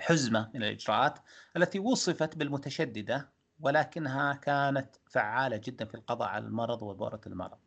[0.00, 1.18] حزمة من الإجراءات
[1.56, 3.28] التي وصفت بالمتشددة
[3.60, 7.58] ولكنها كانت فعالة جدا في القضاء على المرض وبؤره المرض.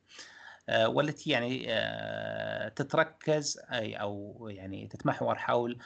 [0.69, 1.65] والتي يعني
[2.69, 5.79] تتركز أي أو يعني تتمحور حول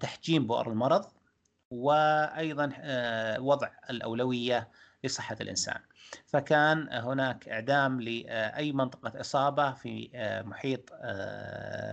[0.00, 1.04] تحجيم بؤر المرض
[1.70, 2.72] وأيضا
[3.38, 4.68] وضع الأولوية
[5.04, 5.80] لصحة الإنسان.
[6.26, 10.10] فكان هناك إعدام لأي منطقة إصابة في
[10.46, 10.90] محيط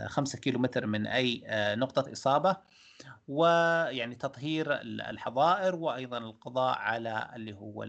[0.08, 1.44] 5 كيلومتر من أي
[1.76, 2.58] نقطة إصابة
[3.28, 7.84] ويعني تطهير الحظائر وأيضا القضاء على اللي هو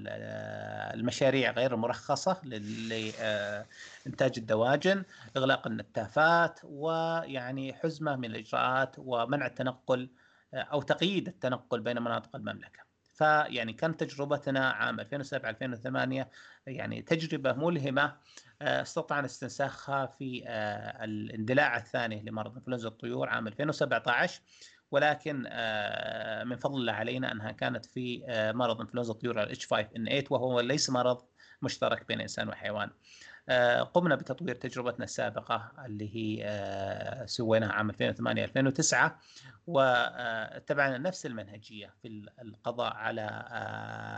[0.94, 5.04] المشاريع غير المرخصه لانتاج الدواجن،
[5.36, 10.10] إغلاق النتافات ويعني حزمة من الإجراءات ومنع التنقل
[10.54, 12.91] أو تقييد التنقل بين مناطق المملكة.
[13.12, 16.28] فيعني كانت تجربتنا عام 2007 2008
[16.66, 18.16] يعني تجربة ملهمة
[18.62, 20.44] استطعنا استنساخها في
[21.04, 24.40] الاندلاع الثاني لمرض انفلونزا الطيور عام 2017
[24.90, 25.36] ولكن
[26.46, 31.22] من فضل الله علينا أنها كانت في مرض انفلونزا الطيور ال H5N8 وهو ليس مرض
[31.62, 32.90] مشترك بين إنسان وحيوان.
[33.94, 39.18] قمنا بتطوير تجربتنا السابقة اللي هي سويناها عام 2008 2009
[39.66, 42.08] واتبعنا نفس المنهجية في
[42.42, 43.48] القضاء على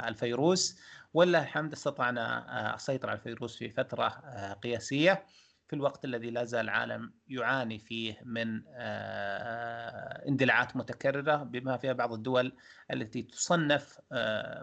[0.08, 0.80] الفيروس.
[1.14, 4.08] ولله الحمد استطعنا السيطرة على الفيروس في فترة
[4.62, 5.24] قياسية.
[5.68, 8.62] في الوقت الذي لا زال العالم يعاني فيه من
[10.28, 12.52] اندلاعات متكررة بما فيها بعض الدول
[12.90, 14.00] التي تصنف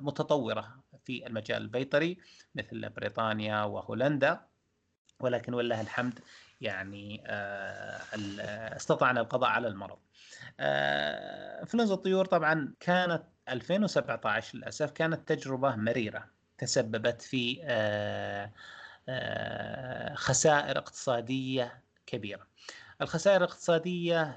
[0.01, 2.17] متطورة في المجال البيطري
[2.55, 4.50] مثل بريطانيا وهولندا.
[5.23, 6.19] ولكن ولله الحمد
[6.61, 7.23] يعني
[8.75, 9.97] استطعنا القضاء على المرض.
[10.59, 17.61] انفلونزا الطيور طبعا كانت 2017 للأسف كانت تجربة مريرة تسببت في
[20.15, 22.47] خسائر اقتصادية كبيرة.
[23.01, 24.35] الخسائر الاقتصادية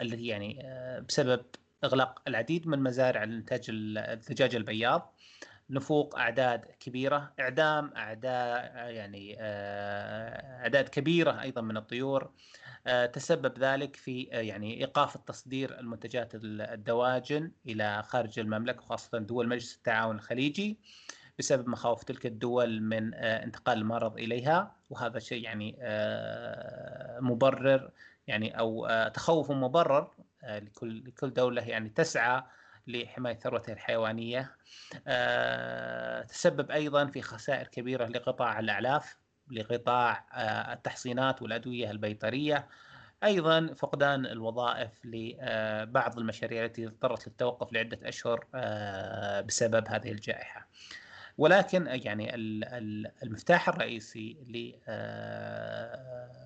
[0.00, 0.62] التي يعني
[1.08, 1.44] بسبب
[1.84, 5.14] إغلاق العديد من مزارع الإنتاج الدجاج البياض
[5.70, 9.36] نفوق أعداد كبيرة إعدام أعداء يعني
[10.60, 12.30] أعداد كبيرة أيضا من الطيور.
[13.12, 20.16] تسبب ذلك في يعني إيقاف التصدير المنتجات الدواجن إلى خارج المملكة وخاصة دول مجلس التعاون
[20.16, 20.78] الخليجي
[21.38, 24.74] بسبب مخاوف تلك الدول من انتقال المرض إليها.
[24.90, 25.78] وهذا شيء يعني
[27.20, 27.90] مبرر
[28.26, 30.10] يعني أو تخوف مبرر
[30.44, 32.42] لكل لكل دولة يعني تسعى
[32.88, 34.56] لحماية ثروتها الحيوانية
[36.22, 39.16] تسبب أيضا في خسائر كبيرة لقطاع الأعلاف
[39.50, 40.26] لقطاع
[40.72, 42.68] التحصينات والأدوية البيطرية
[43.24, 48.44] أيضا فقدان الوظائف لبعض المشاريع التي اضطرت للتوقف لعدة أشهر
[49.42, 50.68] بسبب هذه الجائحة.
[51.38, 52.34] ولكن يعني
[53.22, 54.36] المفتاح الرئيسي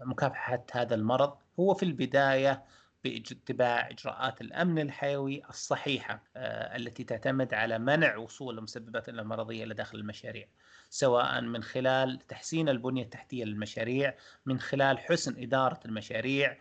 [0.02, 2.62] لمكافحه هذا المرض هو في البداية
[3.05, 10.47] بإتباع إجراءات الأمن الحيوي الصحيحة التي تعتمد على منع وصول المسببات المرضية إلى داخل المشاريع
[10.91, 14.15] سواء من خلال تحسين البنية التحتية للمشاريع
[14.47, 16.59] من خلال حسن إدارة المشاريع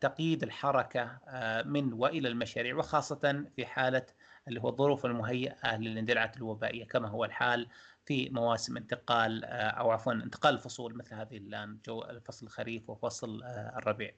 [0.00, 1.18] تقييد الحركة
[1.66, 4.06] من وإلى المشاريع وخاصة في حالة
[4.48, 7.68] اللي هو الظروف المهيئة للإندلاعات الوبائية كما هو الحال
[8.06, 13.42] في مواسم انتقال آه، أو عفوا انتقال الفصول مثل هذه الآن جو فصل الخريف وفصل
[13.42, 14.12] آه، الربيع.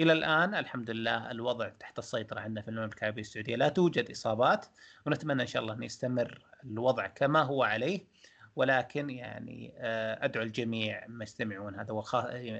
[0.00, 3.56] إلى الآن الحمد لله الوضع تحت السيطرة عندنا في المملكة العربية السعودية.
[3.56, 4.66] لا توجد إصابات
[5.06, 8.06] ونتمنى إن شاء الله أن يستمر الوضع كما هو عليه.
[8.56, 12.02] ولكن يعني آه، أدعو الجميع ما يستمعون هذا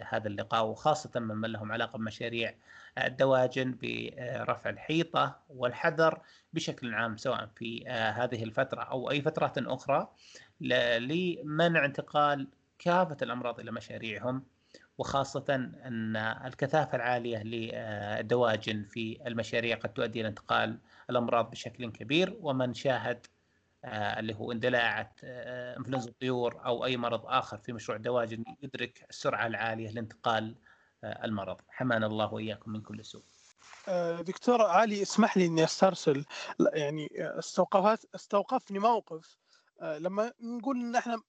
[0.08, 2.54] هذا اللقاء وخاصة من لهم علاقة بمشاريع
[2.98, 6.20] الدواجن برفع الحيطة والحذر
[6.52, 10.08] بشكل عام سواء في هذه الفترة أو أي فترات أخرى.
[10.60, 14.44] لمنع انتقال كافة الأمراض إلى مشاريعهم
[14.98, 20.78] وخاصة أن الكثافة العالية للدواجن في المشاريع قد تؤدي إلى انتقال
[21.10, 22.36] الأمراض بشكل كبير.
[22.40, 23.26] ومن شاهد
[23.84, 29.06] آه، اللي هو اندلاعة آه، إنفلونزا الطيور أو أي مرض آخر في مشروع دواجن يدرك
[29.10, 30.54] السرعة العالية لانتقال
[31.04, 31.60] آه، المرض.
[31.68, 33.22] حمانا الله وإياكم من كل سوء.
[34.20, 36.24] دكتور علي اسمح لي إني أسترسل.
[36.74, 39.36] يعني استوقفت استوقفني موقف.
[39.84, 41.20] لما نقول إن إحنا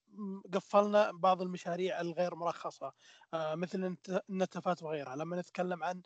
[0.53, 2.93] قفلنا بعض المشاريع الغير مرخصة
[3.33, 3.97] آه، مثل
[4.29, 6.01] النتفات وغيرها لما نتكلم عن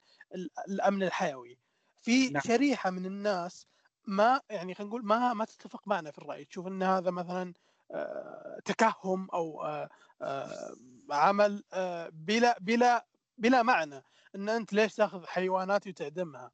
[0.68, 1.60] الأمن الحيوي
[2.02, 2.42] في نعم.
[2.46, 3.68] شريحة من الناس
[4.08, 6.46] ما يعني خلينا نقول ما ما تتفق معنا في الرأي.
[6.46, 7.54] تشوف إن هذا مثلا
[7.92, 9.64] آه، تكهم أو
[11.12, 11.64] عمل
[12.12, 13.08] بلا بلا
[13.38, 14.04] بلا معنى.
[14.36, 16.52] إن أنت ليش تاخذ حيوانات وتعدمها؟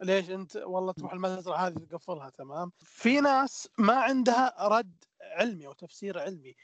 [0.00, 5.72] ليش أنت والله تروح المزرعه هذه تقفلها تمام؟ في ناس ما عندها رد علمي أو
[5.72, 6.54] تفسير علمي.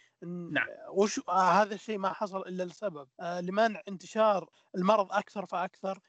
[0.53, 0.67] نعم.
[0.93, 6.01] وش آه هذا الشيء ما حصل إلا لسبب آه لمنع انتشار المرض أكثر فأكثر.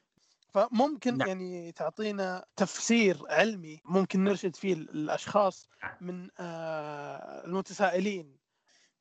[0.49, 1.27] فممكن نعم.
[1.27, 5.97] يعني تعطينا تفسير علمي ممكن نرشد فيه الأشخاص نعم.
[6.01, 8.37] من آه المتسائلين.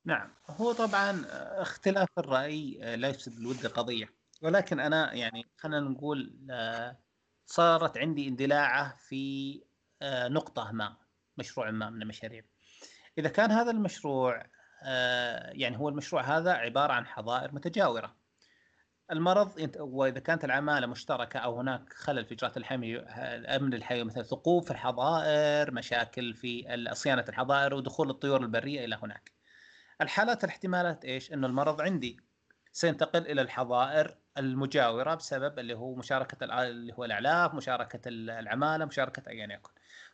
[0.05, 0.33] نعم.
[0.49, 1.25] هو طبعا
[1.61, 4.09] اختلاف الرأي آه، لا يفسد الود قضيه
[4.41, 6.97] ولكن أنا يعني خلينا نقول آه،
[7.45, 9.63] صارت عندي اندلاعة في
[10.01, 10.97] آه، نقطة ما
[11.37, 12.43] مشروع ما من المشاريع.
[13.17, 14.45] إذا كان هذا المشروع
[14.83, 18.15] آه، يعني هو المشروع هذا عبارة عن حظائر متجاورة.
[19.11, 22.97] المرض وإذا كانت العمالة مشتركة أو هناك خلل في إجراءات الحمي
[23.35, 29.31] الامن الحيوي مثل ثقوب في الحظائر مشاكل في صيانة الحظائر ودخول الطيور البرية إلى هناك.
[30.01, 32.19] الحالات الاحتمالات إيش؟ إنه المرض عندي.
[32.71, 39.45] سينتقل إلى الحظائر المجاورة بسبب اللي هو مشاركة اللي هو الأعلاف مشاركة العمالة مشاركة ايا
[39.53, 39.71] يكن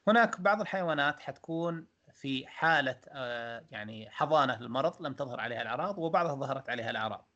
[0.07, 6.35] هناك بعض الحيوانات حتكون في حالة آه، يعني حضانة للمرض لم تظهر عليها الأعراض وبعضها
[6.35, 7.29] ظهرت عليها الأعراض.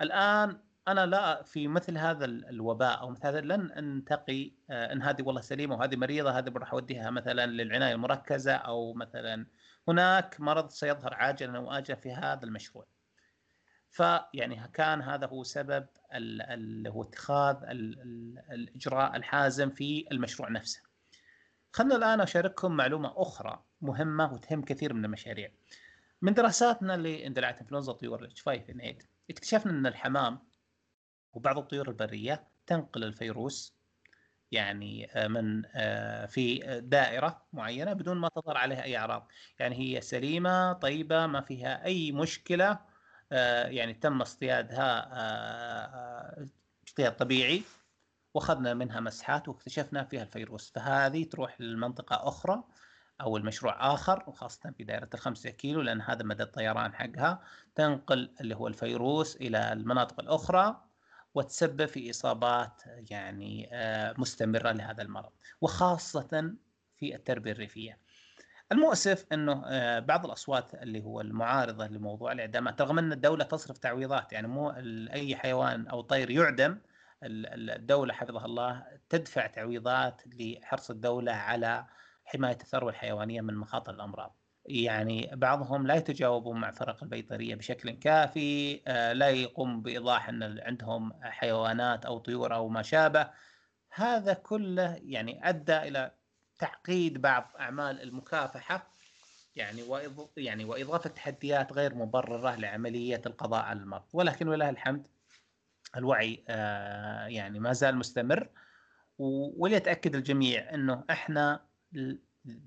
[0.00, 5.22] الآن أنا لا في مثل هذا الوباء أو مثل هذا لن أنتقي آه، إن هذه
[5.22, 9.46] والله سليمة وهذه مريضة هذه بروح أوديها مثلا للعناية المركزة أو مثلا
[9.88, 12.86] هناك مرض سيظهر عاجلا أو اجلا في هذا المشروع.
[13.92, 17.56] فيعني كان هذا هو سبب اللي هو اتخاذ
[18.50, 20.82] الإجراء الحازم في المشروع نفسه.
[21.72, 25.50] خلنا الآن أشارككم معلومة أخرى مهمة وتهم كثير من المشاريع.
[26.22, 28.98] من دراساتنا لاندلاعات انفلونزا الطيور الاتش 5 ان 8
[29.30, 30.38] اكتشفنا أن الحمام
[31.32, 33.74] وبعض الطيور البرية تنقل الفيروس
[34.52, 39.28] يعني آه، من آه، في دائرة معينة بدون ما تظهر عليها أي أعراض،
[39.58, 42.91] يعني هي سليمة طيبة ما فيها أي مشكلة
[43.66, 45.08] يعني تم اصطيادها
[46.88, 47.62] اصطياد طبيعي
[48.34, 52.64] واخذنا منها مسحات واكتشفنا فيها الفيروس فهذه تروح لمنطقة أخرى
[53.20, 57.42] أو المشروع آخر وخاصة في دائرة الخمسة كيلو لأن هذا مدى الطيران حقها
[57.74, 60.80] تنقل اللي هو الفيروس إلى المناطق الأخرى
[61.34, 66.54] وتسبب في إصابات يعني آه، مستمرة لهذا المرض وخاصة
[66.96, 67.98] في التربية الريفية.
[68.72, 74.32] المؤسف إنه آه، بعض الأصوات اللي هو المعارضة لموضوع الإعدامات رغم إن الدولة تصرف تعويضات
[74.32, 74.70] يعني مو
[75.12, 76.78] أي حيوان أو طير يعدم
[77.24, 81.86] الدولة حفظها الله تدفع تعويضات لحرص الدولة على
[82.24, 84.36] حماية الثروة الحيوانية من مخاطر الأمراض.
[84.64, 91.12] يعني بعضهم لا يتجاوبون مع فرق البيطرية بشكل كافي، آه، لا يقوم بإيضاح إن عندهم
[91.22, 93.30] حيوانات أو طيور أو ما شابه.
[93.94, 96.12] هذا كله يعني أدى إلى
[96.62, 98.86] تعقيد بعض أعمال المكافحة
[99.56, 99.82] يعني
[100.36, 105.06] يعني وإضافة تحديات غير مبررة لعملية القضاء على المرض، ولكن ولله الحمد
[105.96, 106.44] الوعي
[107.28, 108.48] يعني ما زال مستمر
[109.18, 111.64] وليتأكد الجميع إنه إحنا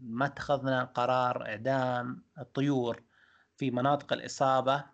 [0.01, 3.03] ما اتخذنا قرار إعدام الطيور
[3.57, 4.85] في مناطق الإصابة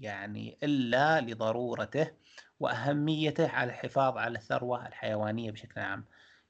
[0.00, 2.10] يعني إلا لضرورته
[2.60, 6.04] وأهميته على الحفاظ على الثروة الحيوانية بشكل عام.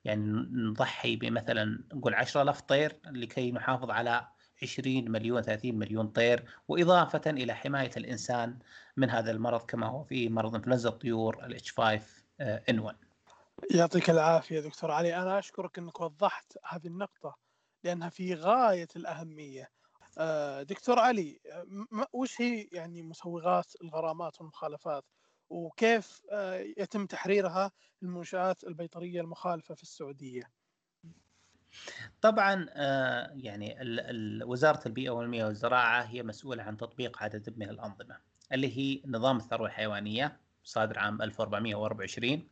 [0.05, 0.23] يعني
[0.53, 4.29] نضحي بمثلا نقول 10000 طير لكي نحافظ على
[4.63, 8.59] 20 مليون 30 مليون طير وإضافة إلى حماية الإنسان
[8.97, 12.03] من هذا المرض كما هو في مرض إنفلونزا الطيور الإتش 5
[12.41, 12.97] إن 1
[13.71, 15.17] يعطيك العافية دكتور علي.
[15.17, 17.37] أنا أشكرك إنك وضحت هذه النقطة
[17.85, 19.69] لأنها في غاية الأهمية.
[20.19, 21.41] آه، دكتور علي
[22.13, 25.05] وش هي يعني مسوغات الغرامات والمخالفات؟
[25.51, 27.73] وكيف آه، يتم تحريرها
[28.03, 30.51] المنشآت البيطرية المخالفة في السعودية.
[32.21, 33.77] طبعا آه، يعني
[34.45, 38.17] وزارة البيئة والمياه والزراعة هي مسؤولة عن تطبيق عدد من الأنظمة
[38.53, 42.49] اللي هي نظام الثروة الحيوانية صادر عام 1424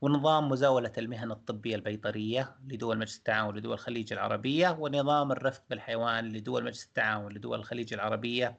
[0.00, 6.64] ونظام مزاولة المهن الطبية البيطرية لدول مجلس التعاون لدول الخليج العربية ونظام الرفق بالحيوان لدول
[6.64, 8.58] مجلس التعاون لدول الخليج العربية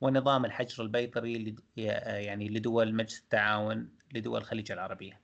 [0.00, 5.20] ونظام الحجر البيطري يعني لدول مجلس التعاون لدول الخليج العربية.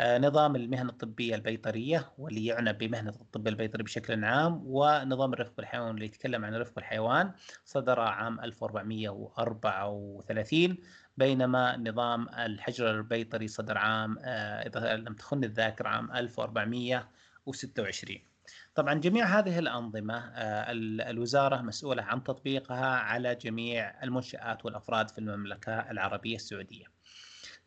[0.00, 5.94] آه، نظام المهن الطبية البيطرية واللي يعنى بمهنة الطب البيطري بشكل عام ونظام الرفق بالحيوان
[5.94, 7.32] اللي يتكلم عن رفق الحيوان
[7.64, 10.78] صدر عام 1434
[11.16, 18.20] بينما نظام الحجر البيطري صدر عام آه، إذا لم تخن الذاكرة عام 1426
[18.76, 20.66] طبعا جميع هذه الأنظمة آه،
[21.10, 26.84] الوزارة مسؤولة عن تطبيقها على جميع المنشآت والأفراد في المملكة العربية السعودية.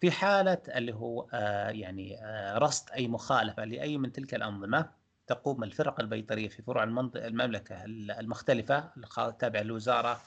[0.01, 4.89] في حالة اللي هو آه، يعني آه، رصد أي مخالفة لأي من تلك الأنظمة
[5.27, 7.85] تقوم الفرق البيطرية في فروع المملكة
[8.19, 10.21] المختلفة التابعة للوزارة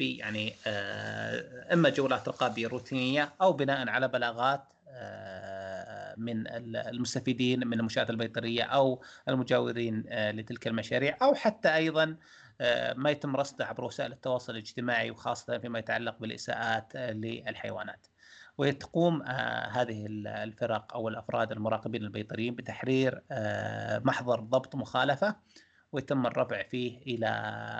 [0.00, 0.54] يعني
[1.72, 4.64] إما جولات رقابية روتينية أو بناء على بلاغات
[6.16, 6.46] من
[6.76, 12.16] المستفيدين من المنشآت البيطرية أو المجاورين آه، لتلك المشاريع أو حتى أيضا
[12.60, 18.06] آه، ما يتم رصده عبر وسائل التواصل الاجتماعي وخاصة فيما يتعلق بالإساءات آه، للحيوانات.
[18.58, 19.22] وتقوم
[19.70, 23.22] هذه الفرق أو الأفراد المراقبين البيطريين بتحرير
[24.04, 25.36] محضر ضبط مخالفة
[25.92, 27.28] ويتم الرفع فيه إلى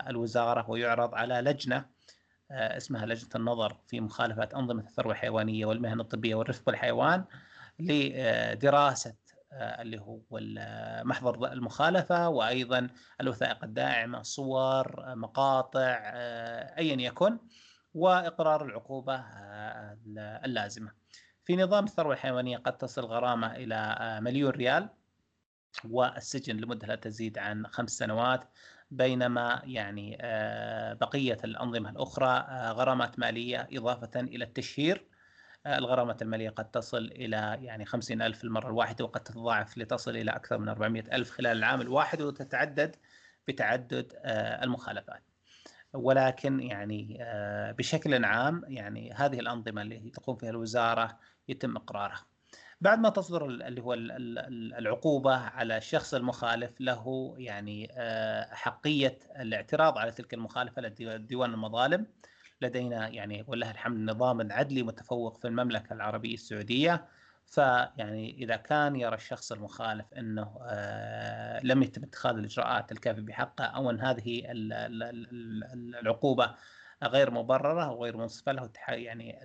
[0.08, 1.84] الوزارة ويعرض على لجنة
[2.50, 7.24] اسمها لجنة النظر في مخالفة أنظمة الثروة الحيوانية والمهن الطبية والرفق بالحيوان
[7.78, 9.14] لدراسة
[9.52, 10.20] آه، اللي هو
[11.04, 12.88] محضر المخالفة وأيضا
[13.20, 17.38] الوثائق الداعمة صور مقاطع آه، ايا يكن
[17.94, 19.98] وإقرار العقوبة آه،
[20.44, 20.92] اللازمة.
[21.44, 24.88] في نظام الثروة الحيوانية قد تصل غرامة إلى مليون ريال
[25.84, 28.48] والسجن لمدة لا تزيد عن خمس سنوات
[28.90, 30.18] بينما يعني
[31.00, 35.06] بقية الأنظمة الأخرى غرامات مالية إضافة إلى التشهير
[35.66, 40.58] الغرامات المالية قد تصل إلى يعني خمسين ألف المرة الواحدة وقد تتضاعف لتصل إلى أكثر
[40.58, 42.96] من 400 ألف خلال العام الواحد وتتعدد
[43.48, 45.22] بتعدد آه، المخالفات.
[45.92, 52.26] ولكن يعني آه، بشكل عام يعني هذه الأنظمة اللي تقوم فيها الوزارة يتم إقرارها.
[52.80, 53.94] بعد ما تصدر اللي هو
[54.78, 62.06] العقوبة على الشخص المخالف له يعني آه، حقية الاعتراض على تلك المخالفة لديوان المظالم.
[62.60, 67.08] لدينا يعني ولله الحمد نظام عدلي متفوق في المملكة العربية السعودية.
[67.46, 73.90] فيعني إذا كان يرى الشخص المخالف إنه آه لم يتم اتخاذ الإجراءات الكافية بحقه أو
[73.90, 74.42] إن هذه
[76.02, 76.54] العقوبة
[77.04, 79.42] غير مبررة وغير منصفة له يعني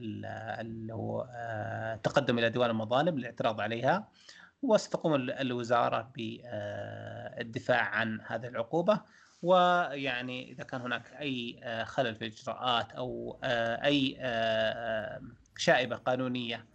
[0.61, 4.07] اللي هو آه تقدم إلى ديوان المظالم للاعتراض عليها.
[4.61, 9.01] وستقوم الوزارة بالدفاع عن هذه العقوبة.
[9.43, 15.21] ويعني إذا كان هناك أي آه، خلل في الإجراءات أو آه، أي آه،
[15.57, 16.65] شائبة قانونية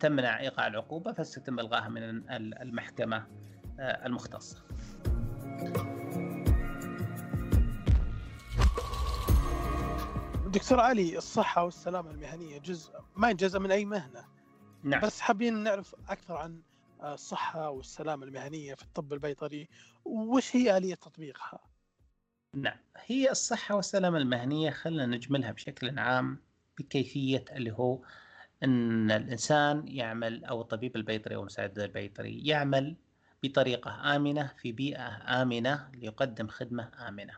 [0.00, 2.02] تمنع إيقاع العقوبة فستتم الغاها من
[2.62, 3.26] المحكمة
[3.78, 4.62] المختصة.
[10.46, 14.24] دكتور علي الصحة والسلامة المهنية جزء ما ينجزء من أي مهنة.
[14.82, 15.00] نعم.
[15.00, 16.62] بس حابين نعرف أكثر عن
[17.02, 19.68] الصحة والسلامة المهنية في الطب البيطري
[20.04, 21.60] وش هي آلية تطبيقها؟
[22.54, 26.42] نعم هي الصحة والسلامة المهنية خلينا نجملها بشكل عام
[26.78, 28.02] بكيفية اللي هو
[28.62, 32.96] أن الإنسان يعمل أو الطبيب البيطري أو المساعد البيطري يعمل
[33.42, 37.34] بطريقة آمنة في بيئة آمنة ليقدم خدمة آمنة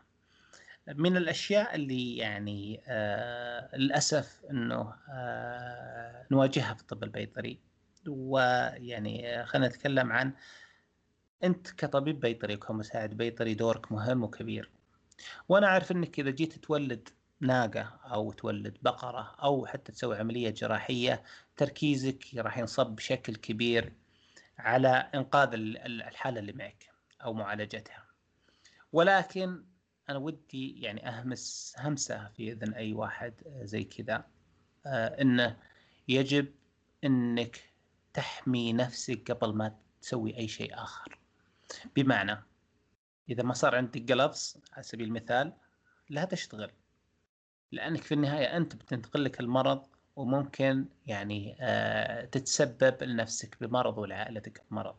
[0.87, 7.59] من الأشياء اللي يعني آه للأسف أنه آه نواجهها في الطب البيطري
[8.07, 10.33] ويعني خلينا نتكلم عن
[11.43, 14.71] أنت كطبيب بيطري وكمساعد بيطري دورك مهم وكبير.
[15.49, 21.23] وأنا أعرف أنك إذا جيت تولد ناقة أو تولد بقرة أو حتى تسوي عملية جراحية
[21.57, 23.93] تركيزك راح ينصب بشكل كبير
[24.59, 26.89] على إنقاذ الحالة اللي معك
[27.23, 28.05] أو معالجتها.
[28.93, 29.63] ولكن
[30.09, 34.25] أنا ودي يعني أهمس همسة في إذن أي واحد زي كذا
[34.85, 35.57] آه، إنه
[36.07, 36.47] يجب
[37.03, 37.74] إنك
[38.15, 41.19] تحمي نفسك قبل ما تسوي أي شيء آخر.
[41.95, 42.43] بمعنى
[43.29, 45.53] إذا ما صار عندك جلفز على سبيل المثال
[46.09, 46.71] لا تشتغل.
[47.71, 54.95] لأنك في النهاية أنت بتنتقل لك المرض وممكن يعني آه تتسبب لنفسك بمرض ولعائلتك بمرض.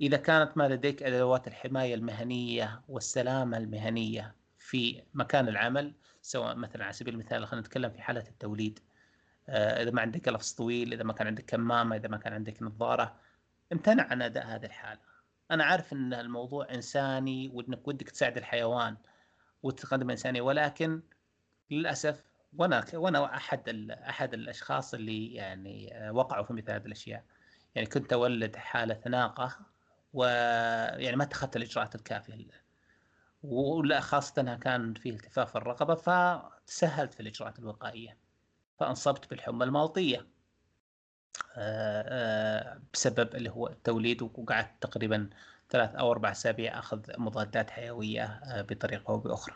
[0.00, 6.92] إذا كانت ما لديك أدوات الحماية المهنية والسلامة المهنية في مكان العمل سواء مثلا على
[6.92, 8.80] سبيل المثال خلينا نتكلم في حالة التوليد.
[9.48, 13.16] إذا ما عندك قفص طويل إذا ما كان عندك كمامة إذا ما كان عندك نظارة
[13.72, 15.00] امتنع عن أداء هذه الحالة.
[15.50, 18.96] أنا عارف إن الموضوع إنساني وإنك ودك تساعد الحيوان
[19.62, 21.02] وتقدم انسانيه ولكن
[21.70, 22.24] للأسف
[22.56, 27.24] وأنا وأنا أحد أحد الأشخاص اللي يعني آه، وقعوا في مثل هذه الأشياء
[27.74, 29.58] يعني كنت أولد حالة ناقة
[30.12, 32.68] ويعني ما اتخذت الإجراءات الكافية
[33.42, 38.16] ولا خاصة إنها كان في التفاف الرقبه فتسهلت في الإجراءات الوقائية
[38.78, 40.26] فأنصبت بالحمى المالطية
[41.56, 45.30] آه، آه، بسبب اللي هو التوليد وقعدت تقريبا
[45.70, 49.54] ثلاث أو أربع أسابيع أخذ مضادات حيوية بطريقة أو بأخرى.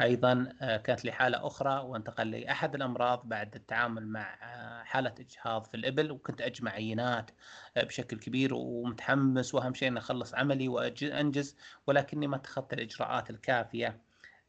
[0.00, 5.14] أيضا آه، كانت لي حالة أخرى وانتقل لي أحد الأمراض بعد التعامل مع آه، حالة
[5.20, 7.30] إجهاض في الإبل وكنت أجمع عينات
[7.76, 14.00] آه، بشكل كبير ومتحمس وأهم شيء إني أخلص عملي وانجز ولكني ما اتخذت الإجراءات الكافية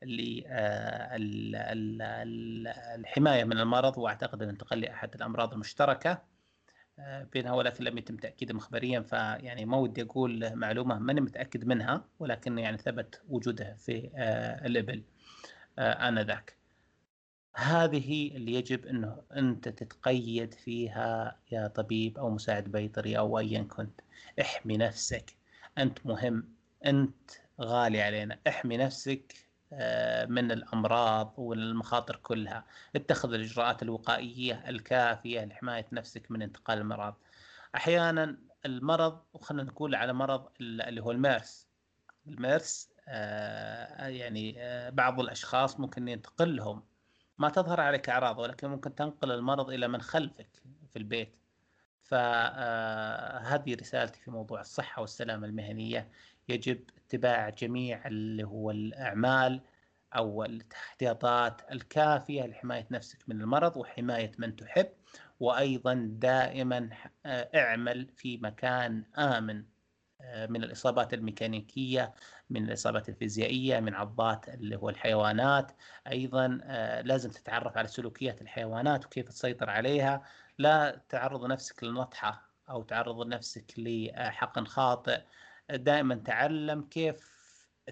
[0.04, 1.14] للحمايه
[3.44, 6.24] من المرض وأعتقد أن انتقل لي أحد الأمراض المشتركة
[7.34, 12.60] بينها ولكن لم يتم تاكيدها مخبريا فيعني ما ودي أقول معلومة ماني متأكد منها ولكن
[12.60, 14.10] يعني ثبت وجوده في
[14.66, 15.04] الإبل
[15.80, 16.58] آنذاك.
[17.56, 24.02] هذه اللي يجب إنه أنت تتقيد فيها يا طبيب أو مساعد بيطري أو ايا كنت.
[24.42, 25.34] احمي نفسك.
[25.78, 26.54] أنت مهم.
[26.86, 27.32] أنت
[27.62, 28.40] غالي علينا.
[28.48, 29.49] احمي نفسك آه،
[30.30, 32.66] من الأمراض والمخاطر كلها.
[32.96, 37.14] اتخذ الإجراءات الوقائية الكافية لحماية نفسك من انتقال المرض.
[37.76, 41.68] أحيانا المرض وخلينا نقول على مرض اللي هو الميرس.
[42.28, 46.84] الميرس آه، يعني آه، بعض الأشخاص ممكن ينتقل لهم.
[47.38, 51.36] ما تظهر عليك أعراض ولكن ممكن تنقل المرض إلى من خلفك في البيت.
[52.02, 56.12] فهذه رسالتي في موضوع الصحة والسلامة المهنية.
[56.50, 59.62] يجب اتباع جميع اللي هو الأعمال
[60.16, 64.90] أو الاحتياطات الكافية لحماية نفسك من المرض وحماية من تحب
[65.40, 66.90] وأيضا دائما
[67.26, 69.64] آه، اعمل في مكان آمن
[70.22, 72.14] آه، من الإصابات الميكانيكية
[72.50, 75.72] من الإصابات الفيزيائية من عضات اللي هو الحيوانات.
[76.08, 80.24] أيضا آه، لازم تتعرف على سلوكيات الحيوانات وكيف تسيطر عليها.
[80.58, 85.22] لا تعرض نفسك للنطحة أو تعرض نفسك لحقن خاطئ.
[85.72, 87.40] دائما تعلم كيف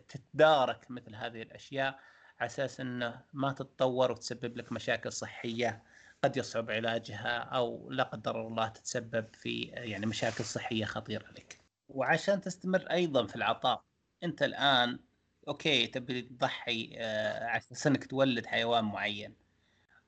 [0.09, 1.99] تتدارك مثل هذه الأشياء
[2.39, 5.83] على أساس إنه ما تتطور وتسبب لك مشاكل صحية
[6.23, 11.59] قد يصعب علاجها أو لا قدر الله تتسبب في يعني مشاكل صحية خطيرة لك.
[11.89, 13.83] وعشان تستمر أيضا في العطاء
[14.23, 14.99] أنت الآن
[15.47, 19.35] أوكي تبي تضحي آه، على أساس إنك تولد حيوان معين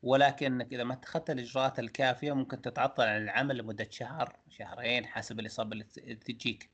[0.04, 5.72] ولكنك إذا ما اتخذت الإجراءات الكافية ممكن تتعطل عن العمل لمدة شهر شهرين حسب الإصابة
[5.72, 6.70] اللي تجيك.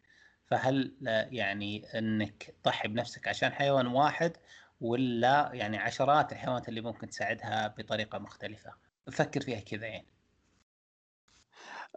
[0.46, 0.96] فهل
[1.32, 4.38] يعني إنك تضحي بنفسك عشان حيوان واحد
[4.82, 8.74] ولا يعني عشرات الحيوانات اللي ممكن تساعدها بطريقة مختلفة؟
[9.12, 10.08] فكر فيها كذا يعني.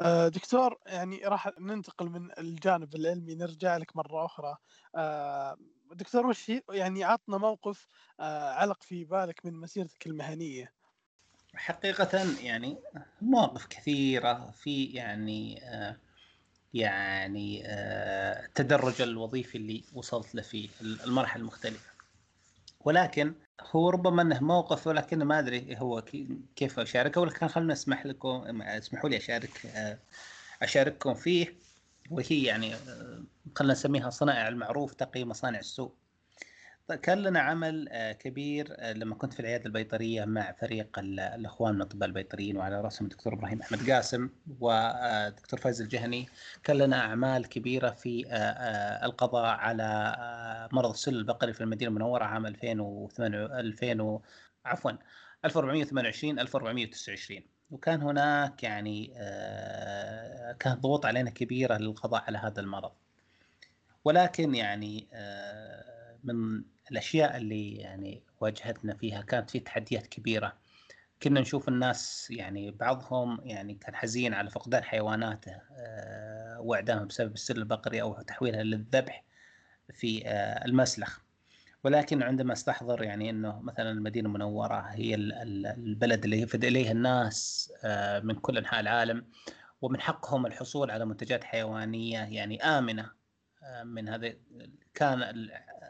[0.01, 4.57] آه، دكتور يعني راح ننتقل من الجانب العلمي نرجع لك مرة أخرى.
[4.95, 5.57] آه،
[5.93, 7.87] دكتور وش يعني عطنا موقف
[8.21, 10.73] آه، علق في بالك من مسيرتك المهنية.
[11.55, 12.79] حقيقة يعني
[13.23, 15.61] مواقف كثيرة في يعني
[16.75, 17.63] يعني
[18.45, 21.91] التدرج آه، الوظيفي اللي وصلت له في المراحل المختلفة.
[22.81, 26.03] ولكن هو ربما إنه موقف ولكن ما أدري هو
[26.57, 29.99] كيف أشاركه ولكن خلنا أسمح لكم أسمحوا لي أشارك آه،
[30.63, 31.55] أشارككم فيه
[32.11, 33.23] وهي يعني آه،
[33.55, 35.93] خلينا نسميها صنائع المعروف تقي مصانع السوء
[36.97, 41.83] كان لنا عمل آه، كبير آه، لما كنت في العيادة البيطرية مع فريق الأخوان من
[41.83, 44.29] الاطباء البيطريين وعلى رأسهم الدكتور إبراهيم أحمد قاسم
[44.61, 46.29] ودكتور فايز الجهني.
[46.65, 52.47] كان لنا أعمال كبيرة في آه، القضاء على مرض السل البقري في المدينة المنورة عام
[52.47, 54.21] 2008 2000
[54.65, 54.93] عفوا
[55.45, 59.07] 1428 1429 وكان هناك يعني
[60.61, 62.93] كانت ضغوط علينا كبيرة للقضاء على هذا المرض.
[64.05, 65.09] ولكن يعني
[66.25, 70.53] من الأشياء اللي يعني واجهتنا فيها كانت في تحديات كبيرة.
[71.23, 77.57] كنا نشوف الناس يعني بعضهم يعني كان حزين على فقدان حيواناته آه، واعدامها بسبب السل
[77.57, 79.25] البقري أو تحويلها للذبح
[79.95, 81.21] في آه، المسلخ.
[81.85, 88.21] ولكن عندما استحضر يعني إنه مثلا المدينة المنورة هي البلد اللي يفد اليه الناس آه،
[88.21, 89.25] من كل أنحاء العالم
[89.83, 93.11] ومن حقهم الحصول على منتجات حيوانية يعني آمنة
[93.85, 94.35] من هذا
[94.95, 95.49] كان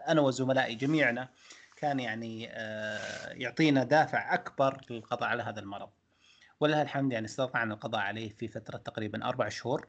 [0.08, 1.28] أنا وزملائي جميعنا
[1.76, 5.88] كان يعني آه، يعطينا دافع أكبر للقضاء على هذا المرض.
[6.60, 9.86] ولله الحمد يعني استطعنا القضاء عليه في فترة تقريبا أربع شهور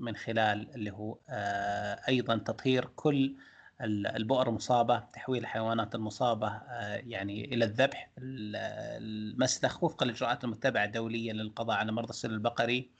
[0.00, 3.36] من خلال اللي هو آه، أيضا تطهير كل
[3.80, 11.76] البؤر المصابة تحويل الحيوانات المصابة آه، يعني إلى الذبح المسلخ وفق الإجراءات المتبعة دوليا للقضاء
[11.76, 12.90] على مرض السل البقري.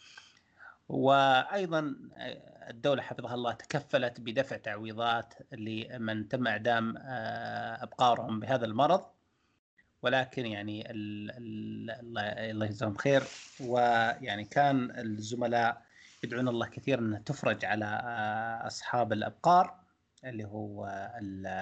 [0.89, 1.95] وأيضا
[2.71, 9.05] الدولة حفظها الله تكفلت بدفع تعويضات لمن تم إعدام آه، أبقارهم بهذا المرض.
[10.03, 13.23] ولكن يعني الله يجزاهم خير.
[13.61, 15.83] ويعني كان الزملاء
[16.25, 19.75] يدعون الله كثير انه تفرج على آه، أصحاب الأبقار
[20.25, 20.85] اللي هو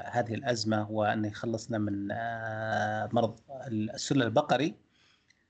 [0.07, 4.75] هذه الأزمة وانه يخلصنا من آه، مرض السل البقري.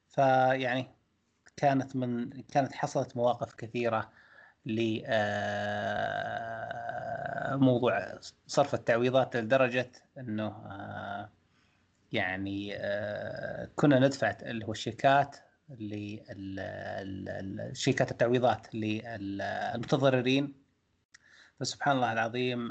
[0.08, 0.86] فيعني
[1.56, 4.10] كانت من كانت حصلت مواقف كثيرة
[4.66, 5.02] لموضوع
[7.98, 11.30] آه، صرف التعويضات لدرجة إنه آه،
[12.12, 15.36] يعني آه، كنا ندفع اللي هو الشيكات
[17.68, 20.54] لشيكات التعويضات للمتضررين
[21.60, 22.68] فسبحان الله العظيم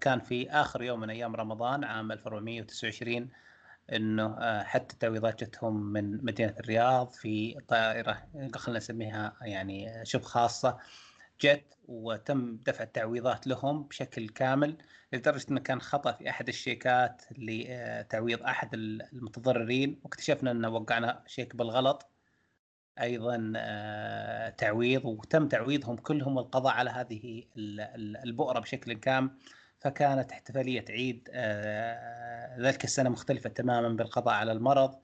[0.00, 3.28] كان في آخر يوم من أيام رمضان عام 1429
[3.92, 10.78] إنه حتى التعويضات جتهم من مدينة الرياض في طائرة خلينا نسميها يعني شبه خاصة.
[11.40, 14.78] جت وتم دفع التعويضات لهم بشكل كامل
[15.12, 22.10] لدرجة إنه كان خطأ في أحد الشيكات لتعويض أحد المتضررين واكتشفنا إنه وقعنا شيك بالغلط.
[23.00, 27.44] أيضا آه، تعويض وتم تعويضهم كلهم والقضاء على هذه
[28.24, 29.30] البؤرة بشكل كامل
[29.78, 34.94] فكانت احتفالية عيد آه، ذلك السنة مختلفة تماما بالقضاء على المرض.
[34.94, 34.98] آه،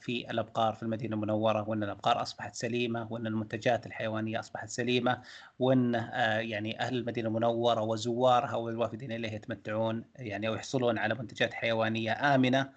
[0.00, 5.22] في الأبقار في المدينة المنورة وإن الأبقار أصبحت سليمة وإن المنتجات الحيوانية أصبحت سليمة
[5.58, 11.54] وإن آه، يعني أهل المدينة المنورة وزوارها والوافدين اليها يتمتعون يعني أو يحصلون على منتجات
[11.54, 12.72] حيوانية آمنة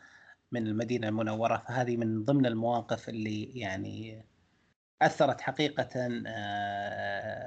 [0.51, 1.57] من المدينة المنورة.
[1.57, 4.25] فهذه من ضمن المواقف اللي يعني
[5.01, 6.09] أثرت حقيقة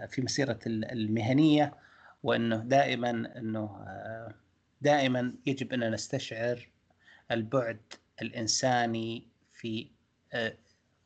[0.06, 1.74] في مسيرة المهنية
[2.22, 3.84] وإنه دائما إنه
[4.80, 6.68] دائما يجب أن نستشعر
[7.30, 7.80] البعد
[8.22, 9.90] الإنساني في
[10.32, 10.56] آه،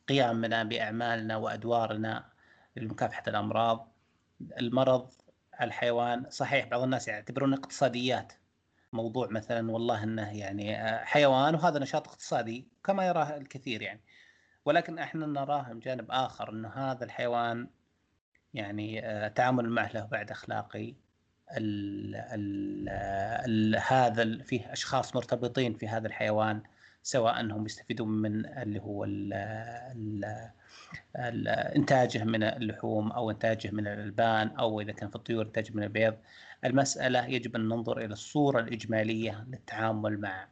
[0.09, 2.33] قيامنا بأعمالنا وأدوارنا
[2.77, 3.93] لمكافحة الأمراض.
[4.61, 5.11] المرض
[5.61, 8.33] الحيوان صحيح بعض الناس يعتبرون اقتصاديات.
[8.93, 14.01] موضوع مثلا والله إنه يعني آه، حيوان وهذا نشاط اقتصادي كما يراه الكثير يعني.
[14.65, 17.69] ولكن إحنا نراه من جانب آخر إنه هذا الحيوان
[18.55, 20.95] يعني آه، معه له بعد أخلاقي
[21.57, 22.89] ال ال
[23.47, 26.63] ال هذا فيه أشخاص مرتبطين في هذا الحيوان.
[27.09, 29.07] سواء أنهم يستفيدون من اللي هو
[31.77, 36.17] إنتاجه من اللحوم أو إنتاجه من الألبان أو إذا كان في الطيور إنتاجه من البيض
[36.65, 40.49] المسألة يجب أن ننظر إلى الصورة الإجمالية للتعامل مع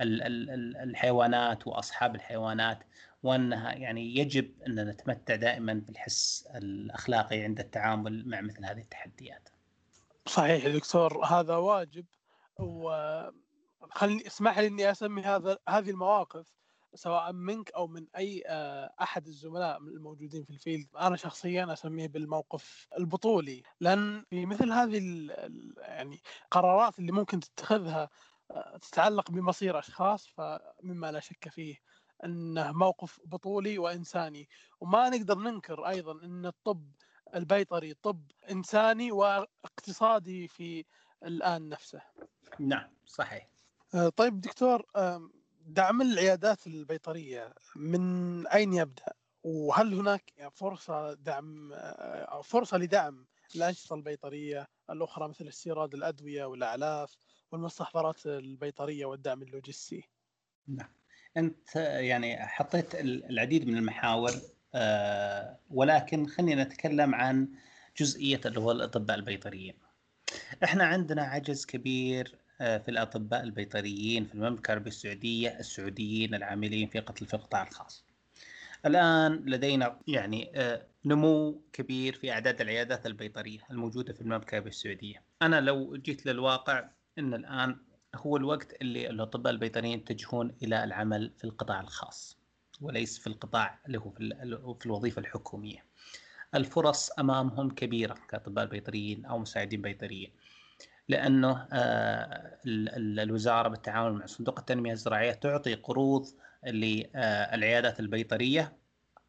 [0.00, 2.78] الحيوانات وأصحاب الحيوانات
[3.22, 9.48] وأنها يعني يجب ان نتمتع دائما بالحس الأخلاقي عند التعامل مع مثل هذه التحديات.
[10.26, 12.04] صحيح دكتور هذا واجب
[13.80, 16.58] وخلني اسمح لي إني أسمي هذا هذه المواقف
[16.94, 22.86] سواء منك أو من أي آه، أحد الزملاء الموجودين في الفيلد أنا شخصيا أسميه بالموقف
[22.98, 24.98] البطولي لأن في مثل هذه
[25.78, 28.08] يعني القرارات اللي ممكن تتخذها
[28.50, 31.76] آه، تتعلق بمصير أشخاص فمما لا شك فيه
[32.24, 34.48] إنه موقف بطولي وإنساني
[34.80, 36.90] وما نقدر ننكر أيضا إن الطب
[37.34, 40.84] البيطري طب إنساني واقتصادي في
[41.24, 42.02] الآن نفسه.
[42.58, 43.57] نعم صحيح.
[43.94, 44.86] آه، طيب دكتور
[45.66, 49.12] دعم العيادات البيطرية من أين يبدأ؟
[49.42, 53.26] وهل هناك فرصة دعم آه، فرصة لدعم
[53.56, 57.16] الأنشطة البيطرية الأخرى مثل استيراد الأدوية والأعلاف
[57.52, 60.04] والمستحضرات البيطرية والدعم اللوجستي؟
[60.68, 60.88] نعم.
[61.36, 64.30] أنت يعني حطيت العديد من المحاور
[64.74, 67.48] آه، ولكن خلينا نتكلم عن
[67.96, 69.74] جزئية اللي هو الأطباء البيطريين
[70.64, 77.26] إحنا عندنا عجز كبير في الأطباء البيطريين في المملكة العربية السعودية السعوديين العاملين في قتل
[77.26, 78.04] في القطاع الخاص
[78.86, 85.22] الآن لدينا يعني آه، نمو كبير في أعداد العيادات البيطرية الموجودة في المملكة العربية السعودية
[85.42, 86.88] أنا لو جيت للواقع
[87.18, 87.76] أن الآن
[88.14, 92.38] هو الوقت اللي الأطباء البيطريين يتجهون إلى العمل في القطاع الخاص
[92.80, 95.84] وليس في القطاع اللي هو في الوظيفة الحكومية.
[96.54, 100.30] الفرص أمامهم كبيرة كأطباء بيطريين أو مساعدين بيطريين.
[101.08, 102.58] لأنه آه،
[102.96, 106.26] الوزارة بالتعاون مع صندوق التنمية الزراعية تعطي قروض
[106.66, 108.76] للعيادات البيطرية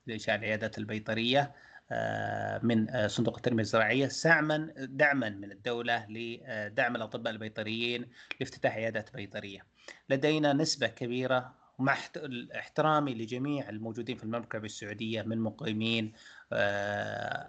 [0.08, 1.56] لإنشاء العيادات البيطرية
[1.92, 8.10] آه، من آه، صندوق التنمية الزراعية سعما دعما من الدولة لدعم الأطباء البيطريين
[8.40, 9.66] لافتتاح عيادات بيطرية.
[10.10, 11.98] لدينا نسبة كبيرة ومع
[12.56, 16.18] احترامي لجميع الموجودين في المملكة العربيه السعوديه من مقيمين آه،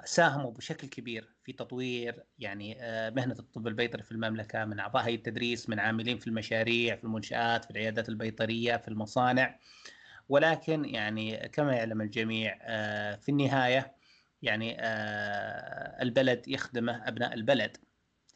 [0.05, 2.74] ساهموا بشكل كبير في تطوير يعني
[3.11, 7.64] مهنة الطب البيطري في المملكة من أعضاء هيئة التدريس من عاملين في المشاريع في المنشآت
[7.64, 9.59] في العيادات البيطرية في المصانع.
[10.28, 12.57] ولكن يعني كما يعلم الجميع
[13.16, 13.94] في النهاية
[14.42, 17.76] يعني آه، البلد يخدمه أبناء البلد.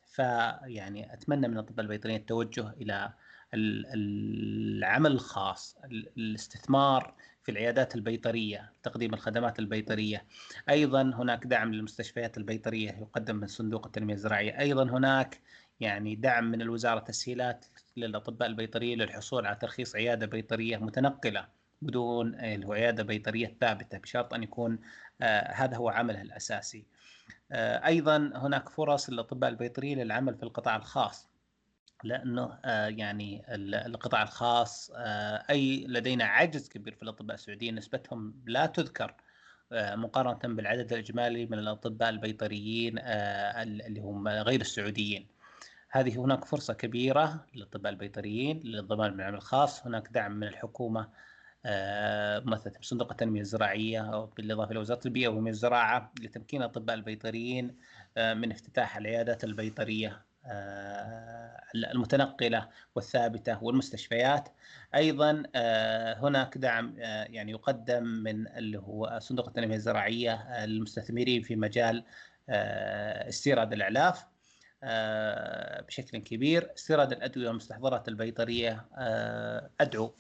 [0.07, 3.13] فيعني أتمنى من الاطباء البيطريين التوجه إلى
[3.55, 5.77] العمل الخاص
[6.17, 7.15] الاستثمار
[7.45, 10.25] في العيادات البيطرية تقديم الخدمات البيطرية.
[10.69, 14.59] أيضا هناك دعم للمستشفيات البيطرية يقدم من صندوق التنمية الزراعية.
[14.59, 15.41] أيضا هناك
[15.81, 17.67] يعني دعم من الوزارة تسهيلات
[17.97, 21.49] للأطباء البيطريين للحصول على ترخيص عيادة بيطرية متنقلة
[21.83, 22.35] بدون
[22.71, 24.79] عيادة بيطرية ثابتة بشرط أن يكون
[25.23, 26.85] آه، هذا هو عمله الأساسي.
[27.53, 31.34] آه، أيضا هناك فرص للأطباء البيطريين للعمل في القطاع الخاص.
[32.05, 33.45] لأنه آه، يعني
[33.87, 34.91] القطاع الخاص
[35.51, 39.15] أي لدينا عجز كبير في الأطباء السعوديين نسبتهم لا تذكر
[39.73, 45.27] مقارنة بالعدد الإجمالي من الأطباء البيطريين اللي هم غير السعوديين.
[45.91, 51.09] هذه هناك فرصة كبيرة للأطباء البيطريين للضمان من العمل الخاص، هناك دعم من الحكومة
[51.67, 57.79] آه، مثلا صندوق التنمية الزراعية بالإضافة إلى وزارة البيئة ومن الزراعة لتمكين الأطباء البيطريين
[58.17, 60.34] آه، من افتتاح العيادات البيطرية آه،
[61.75, 64.49] المتنقلة والثابتة والمستشفيات.
[64.95, 65.43] أيضا
[66.17, 72.05] هناك دعم يعني يقدم من اللي هو صندوق التنمية الزراعية للمستثمرين في مجال
[72.49, 74.27] استيراد الأعلاف
[75.87, 76.71] بشكل كبير.
[76.75, 78.87] استيراد الأدوية والمستحضرات البيطرية
[79.81, 80.15] أدعو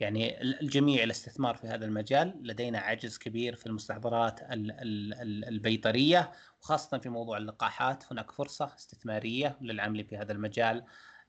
[0.00, 2.34] يعني الجميع الاستثمار في هذا المجال.
[2.42, 6.32] لدينا عجز كبير في المستحضرات البيطرية
[6.66, 10.84] وخاصة في موضوع اللقاحات هناك فرصة استثمارية للعمل في هذا المجال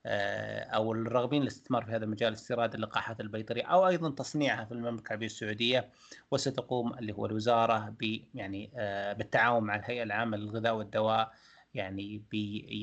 [0.06, 5.06] آه، أو الراغبين للاستثمار في هذا المجال استيراد اللقاحات البيطرية أو أيضا تصنيعها في المملكة
[5.06, 5.90] العربية السعودية
[6.30, 11.32] وستقوم اللي هو الوزارة ب يعني آه، بالتعاون مع الهيئة العامة للغذاء والدواء
[11.74, 12.34] يعني ب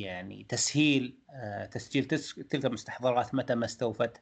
[0.01, 4.21] يعني تسهيل آه، تسجيل تلك المستحضرات متى ما استوفت.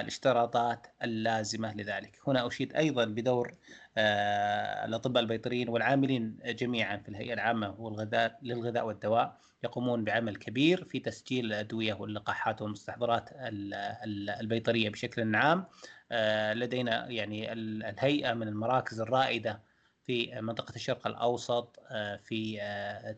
[0.00, 2.18] الاشتراطات اللازمة لذلك.
[2.26, 3.54] هنا أشيد أيضا بدور
[3.98, 10.98] آه، الأطباء البيطريين والعاملين جميعا في الهيئة العامة والغذاء للغذاء والدواء يقومون بعمل كبير في
[10.98, 13.30] تسجيل الأدوية واللقاحات والمستحضرات
[14.40, 15.64] البيطرية بشكل عام.
[16.12, 19.62] آه، لدينا يعني الهيئة من المراكز الرائدة
[20.06, 22.60] في منطقة الشرق الأوسط آه، في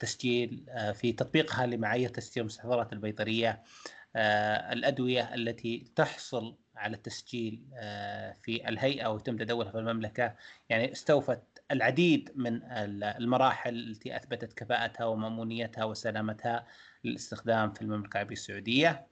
[0.00, 0.64] تسجيل
[0.94, 3.62] في تطبيقها لمعايير تسجيل المستحضرات البيطرية
[4.72, 10.34] الأدوية التي تحصل على التسجيل آه، في الهيئة ويتم تداولها في المملكة
[10.68, 12.60] يعني استوفت العديد من
[13.02, 16.66] المراحل التي أثبتت كفاءتها ومأمونيتها وسلامتها
[17.04, 19.06] للاستخدام في المملكة العربية السعودية.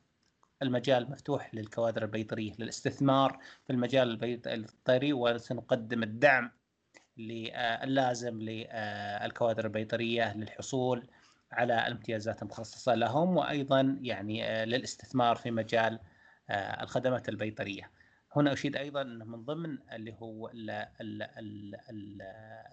[0.62, 4.10] المجال مفتوح للكوادر البيطرية للاستثمار في المجال
[4.46, 6.50] البيطري وسنقدم الدعم
[7.18, 11.06] اللازم للكوادر البيطرية للحصول
[11.52, 15.98] على الامتيازات المخصصه لهم وأيضا يعني آه، للاستثمار في مجال
[16.54, 17.90] الخدمات البيطرية.
[18.36, 20.50] هنا أشيد أيضا إنه من ضمن اللي هو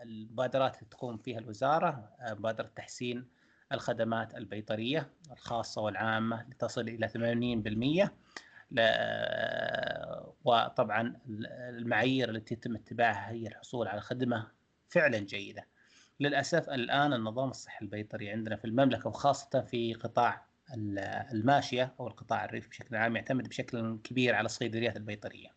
[0.04, 3.28] المبادرات اللي تقوم فيها الوزارة آه، مبادرة تحسين
[3.72, 8.12] الخدمات البيطرية الخاصة والعامة لتصل إلى 80%
[8.80, 11.20] آه، وطبعا
[11.70, 14.48] المعايير التي يتم اتباعها هي الحصول على خدمة
[14.90, 15.68] فعلا جيدة.
[16.20, 22.70] للأسف الآن النظام الصحي البيطري عندنا في المملكة وخاصة في قطاع الماشية أو القطاع الريفي
[22.70, 25.50] بشكل عام يعتمد بشكل كبير على الصيدليات البيطرية.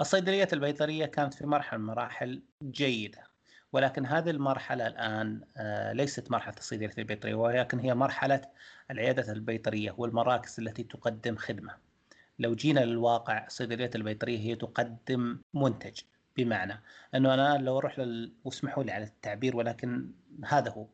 [0.00, 3.32] الصيدليات البيطرية كانت في مرحلة من مراحل جيدة
[3.72, 8.42] ولكن هذه المرحلة الآن آه، ليست مرحلة الصيدليات البيطرية ولكن هي مرحلة
[8.90, 11.76] العيادات البيطرية والمراكز التي تقدم خدمة.
[12.38, 16.00] لو جينا للواقع الصيدليات البيطرية هي تقدم منتج
[16.36, 16.82] بمعنى
[17.14, 18.32] أنه أنا لو أروح لل...
[18.44, 20.10] واسمحوا لي على التعبير ولكن
[20.44, 20.86] هذا هو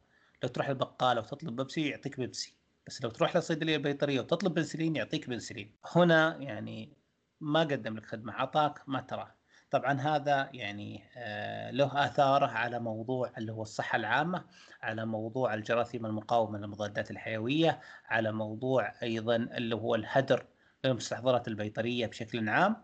[0.43, 2.58] لو تروح للبقالة وتطلب بيبسي يعطيك بيبسي
[2.89, 5.73] بس لو تروح للصيدليه البيطرية وتطلب بنسلين يعطيك بنسلين.
[5.97, 6.97] هنا يعني
[7.41, 9.35] ما قدم لك خدمة اعطاك ما تراه
[9.71, 14.45] طبعا هذا يعني آه، له آثاره على موضوع اللي هو الصحة العامة
[14.83, 20.47] على موضوع الجراثيم المقاومة للمضادات الحيوية على موضوع أيضا اللي هو الهدر
[20.85, 22.77] المستحضرات البيطرية بشكل عام.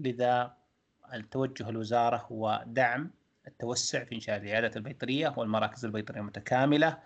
[0.00, 0.56] لذا
[1.14, 3.10] التوجه الوزارة هو دعم
[3.46, 6.98] التوسع في إنشاء العيادات البيطرية والمراكز البيطرية المتكامله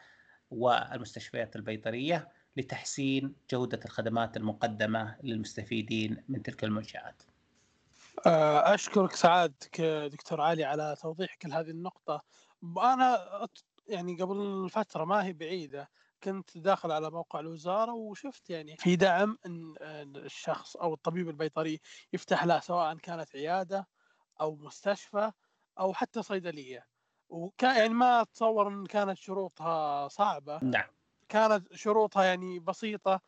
[0.50, 2.35] والمستشفيات البيطرية.
[2.56, 7.22] لتحسين جودة الخدمات المقدمة للمستفيدين من تلك المنشآت.
[8.26, 12.22] آه، أشكرك سعادتك دكتور علي على توضيحك لهذه النقطة.
[12.78, 13.48] أنا
[13.88, 15.90] يعني قبل فترة ما هي بعيدة
[16.22, 19.74] كنت داخل على موقع الوزارة وشفت يعني في دعم ان
[20.16, 21.80] الشخص أو الطبيب البيطري
[22.12, 23.88] يفتح له سواء كانت عيادة
[24.40, 25.32] أو مستشفى
[25.78, 26.86] أو حتى صيدلية.
[27.28, 30.60] وكان يعني ما أتصور إن كانت شروطها صعبة.
[30.62, 30.88] نعم.
[31.28, 33.20] كانت شروطها يعني بسيطة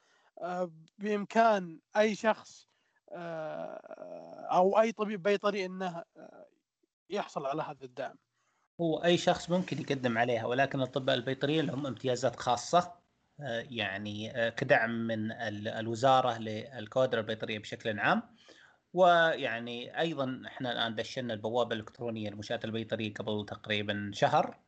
[0.42, 2.68] آه، بإمكان أي شخص
[3.12, 6.46] آه، أو أي طبيب بيطري إنه آه،
[7.10, 8.16] يحصل على هذا الدعم.
[8.80, 12.98] هو أي شخص ممكن يقدم عليها ولكن الأطباء البيطريين لهم امتيازات خاصة
[13.70, 15.32] يعني كدعم من
[15.68, 18.22] الوزارة للكوادر البيطرية بشكل عام.
[18.92, 24.58] ويعني أيضا إحنا الآن دشنا البوابة الإلكترونية للمنشات البيطريه قبل تقريبا شهر.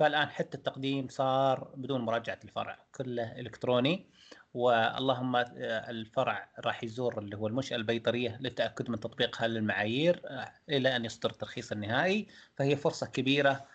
[0.00, 4.06] فالآن حتى التقديم صار بدون مراجعة الفرع كله إلكتروني.
[4.54, 10.22] واللهم الفرع راح يزور اللي هو المنشأة البيطرية للتأكد من تطبيقها للمعايير
[10.68, 12.28] إلى أن يصدر الترخيص النهائي.
[12.56, 13.66] فهي فرصة كبيرة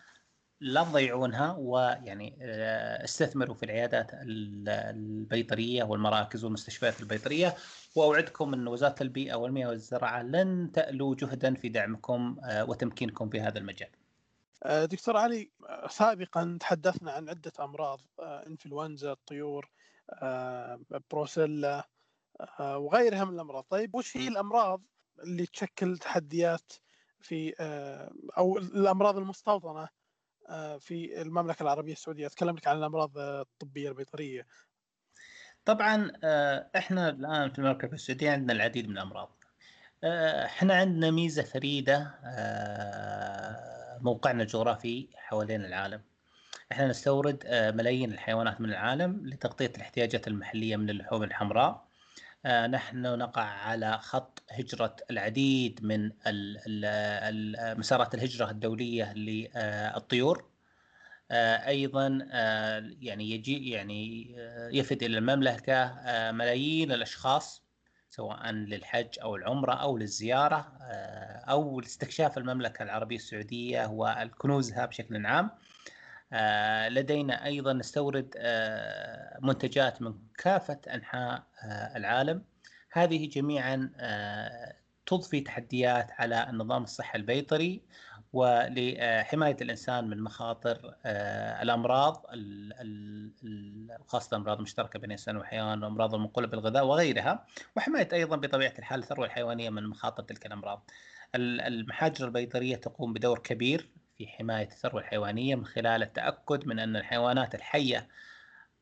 [0.62, 7.56] لا تضيعونها ويعني آه، استثمروا في العيادات البيطرية والمراكز والمستشفيات البيطرية.
[7.96, 13.60] وأوعدكم أن وزارة البيئة والمياه والزراعة لن تالوا جهدا في دعمكم آه، وتمكينكم في هذا
[13.60, 14.05] المجال.
[14.64, 15.51] آه، دكتور علي
[15.89, 19.70] سابقا تحدثنا عن عدة أمراض إنفلونزا الطيور
[21.12, 21.88] بروسيلا
[22.60, 24.82] وغيرها من الأمراض، طيب وش هي الأمراض
[25.24, 26.74] اللي تشكل تحديات
[27.22, 27.53] في
[28.38, 29.89] أو الأمراض المستوطنة
[30.49, 34.47] آه، في المملكة العربية السعودية؟ أتكلم لك عن الأمراض الطبية البيطرية.
[35.66, 39.43] طبعا آه، إحنا الآن في المملكة السعودية عندنا العديد من الأمراض.
[40.03, 42.14] آه، إحنا عندنا ميزة فريدة
[44.06, 46.01] موقعنا الجغرافي حوالين العالم.
[46.72, 47.43] إحنا نستورد
[47.76, 51.86] ملايين الحيوانات من العالم لتغطية الاحتياجات المحلية من اللحوم الحمراء.
[52.45, 56.12] آه، نحن نقع على خط هجرة العديد من
[57.80, 60.49] مسارات الهجرة الدولية للطيور
[61.32, 64.32] آه، أيضا آه، يعني يجي يعني
[64.72, 66.01] يفد إلى المملكة
[66.32, 67.64] ملايين الأشخاص.
[68.10, 70.78] سواء للحج أو العمرة أو للزيارة
[71.49, 75.49] أو لاستكشاف المملكة العربية السعودية وكنوزها بشكل عام.
[76.89, 78.34] لدينا أيضا نستورد
[79.41, 81.43] منتجات من كافة أنحاء
[81.95, 82.43] العالم.
[82.91, 83.91] هذه جميعا
[85.06, 87.82] تضفي تحديات على النظام الصحي البيطري
[88.34, 90.95] ولحمايه الإنسان من مخاطر
[91.62, 92.26] الأمراض
[94.08, 97.46] خاصة الامراض المشتركه بين الانسان والحيوان وأمراض المنقوله بالغذاء وغيرها
[97.78, 100.90] وحماية أيضا بطبيعة الحال الثروة الحيوانية من مخاطر تلك الأمراض.
[101.36, 107.56] المحاجر البيطرية تقوم بدور كبير في حماية الثروة الحيوانية من خلال التأكد من أن الحيوانات
[107.56, 108.08] الحية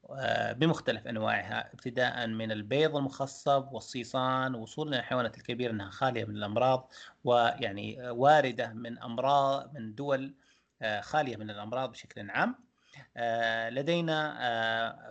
[0.10, 6.92] آه، بمختلف أنواعها ابتداء من البيض المخصب والصيصان وصولا للحيوانات الكبيرة إنها خالية من الأمراض
[7.24, 10.34] ويعني واردة من امراض من دول
[10.82, 12.56] آه، خالية من الأمراض بشكل عام.
[13.18, 14.34] آه، لدينا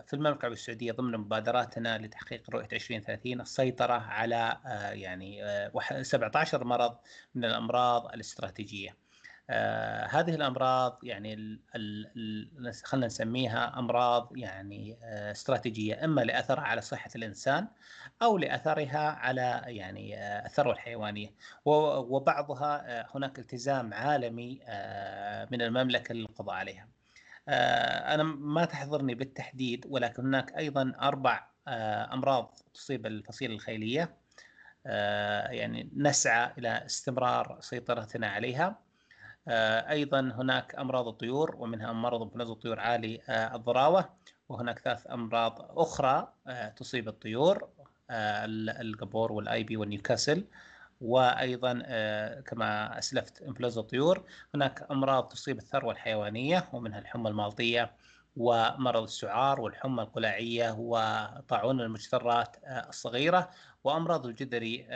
[0.07, 4.57] في المملكة العربيه السعودية ضمن مبادراتنا لتحقيق رؤية 2030 السيطرة على
[4.93, 5.41] يعني
[6.01, 6.97] 17 مرض
[7.35, 8.97] من الأمراض الاستراتيجية.
[9.49, 11.59] آه هذه الأمراض يعني
[12.83, 17.67] خلينا نسميها أمراض يعني آه استراتيجية إما لاثرها على صحة الإنسان
[18.21, 21.35] أو لأثرها على يعني آه الثروة الحيوانية
[21.65, 27.02] وبعضها آه هناك التزام عالمي آه من المملكة للقضاء عليها.
[27.47, 34.13] آه أنا ما تحضرني بالتحديد ولكن هناك أيضا أربع آه أمراض تصيب الفصيلة الخيلية
[34.85, 38.79] آه يعني نسعى إلى استمرار سيطرتنا عليها.
[39.89, 44.09] أيضا هناك أمراض الطيور ومنها مرض انفلونزا الطيور عالي الضراوة
[44.49, 46.33] وهناك ثلاث أمراض أخرى
[46.77, 47.69] تصيب الطيور
[48.11, 50.43] القمبورو وال IB والنيوكاسل.
[51.03, 51.73] وأيضا
[52.45, 54.23] كما أسلفت إنفلونزا الطيور
[54.55, 57.91] هناك أمراض تصيب الثروة الحيوانية ومنها الحمى المالطية
[58.37, 63.49] ومرض السعار والحمى القلاعيه وطاعون المجترات الصغيرة
[63.83, 64.87] وأمراض الجدري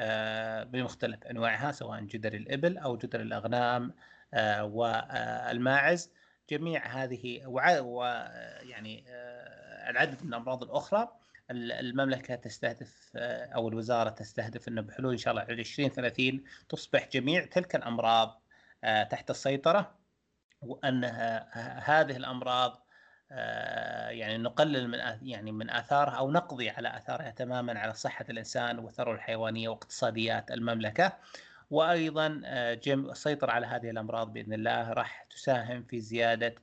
[0.66, 3.94] بمختلف أنواعها سواء جدري الإبل أو جدري الأغنام
[4.34, 6.12] آه، والماعز.
[6.50, 11.12] جميع هذه ويعني آه، العدد من الأمراض الأخرى.
[11.52, 17.76] المملكة تستهدف آه، أو الوزارة تستهدف إنه بحلول إن شاء الله 2030 تصبح جميع تلك
[17.76, 18.42] الأمراض
[18.84, 19.96] تحت السيطرة
[20.62, 21.06] وان
[21.84, 22.88] هذه الأمراض
[24.10, 29.16] يعني نقلل من يعني من آثارها أو نقضي على آثارها تماما على صحة الإنسان والثروه
[29.16, 31.18] الحيوانية واقتصاديات المملكة.
[31.70, 32.42] وأيضا
[32.88, 36.56] السيطره على هذه الأمراض بإذن الله راح تساهم في زيادة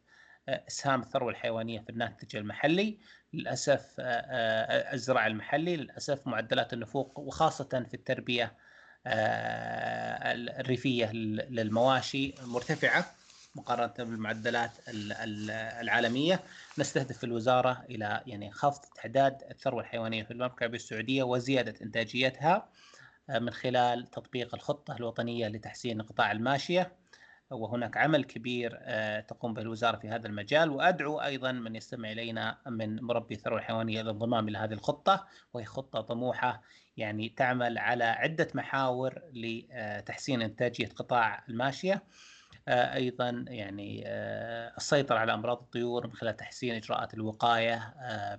[0.49, 2.99] إسهام الثروة الحيوانية في الناتج المحلي.
[3.35, 8.53] للأسف الزراعة المحلي للأسف معدلات النفوق وخاصة في التربية
[10.61, 13.07] الريفية للمواشي مرتفعة
[13.55, 16.41] مقارنة بالمعدلات العالمية.
[16.78, 22.68] نستهدف في الوزارة إلى يعني خفض تعداد الثروة الحيوانية في المملكة العربيه السعودية وزيادة إنتاجيتها
[23.28, 26.93] من خلال تطبيق الخطة الوطنية لتحسين قطاع الماشية.
[27.51, 28.78] وهناك عمل كبير
[29.20, 30.70] تقوم به الوزارة في هذا المجال.
[30.70, 35.26] وأدعو أيضا من يستمع إلينا من مربي الثروه الحيوانيه للانضمام إلى هذه الخطة.
[35.55, 36.62] وهي خطة طموحة
[36.97, 42.03] يعني تعمل على عدة محاور لتحسين إنتاجية قطاع الماشية.
[42.68, 44.03] أيضا يعني
[44.76, 47.95] السيطرة على أمراض الطيور من خلال تحسين إجراءات الوقاية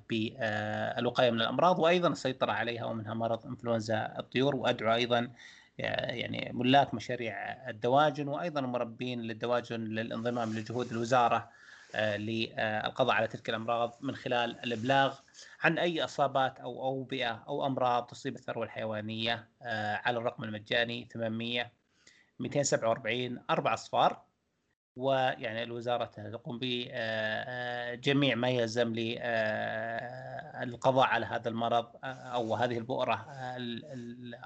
[0.09, 1.79] بالوقايه من الأمراض.
[1.79, 4.55] وأيضا السيطرة عليها ومنها مرض إنفلونزا الطيور.
[4.55, 5.31] وأدعو أيضا
[5.77, 7.35] يعني ملاك مشاريع
[7.69, 11.49] الدواجن وأيضا المربين للدواجن للانضمام لجهود الوزارة
[11.95, 15.19] للقضاء على تلك الأمراض من خلال الإبلاغ
[15.61, 19.47] عن أي أصابات أو اوبئه أو أمراض تصيب الثروة الحيوانية
[20.05, 21.71] على الرقم المجاني 800
[22.39, 24.21] 247 أربع أصفار.
[24.95, 28.93] ويعني الوزارة تقوم بجميع ما يلزم
[30.63, 33.25] للقضاء على هذا المرض أو هذه البؤرة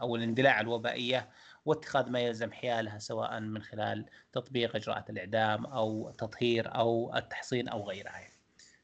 [0.01, 1.29] أو الاندلاع الوبائية
[1.65, 7.89] واتخاذ ما يلزم حيالها سواء من خلال تطبيق إجراءات الإعدام أو تطهير أو التحصين أو
[7.89, 8.29] غيرها.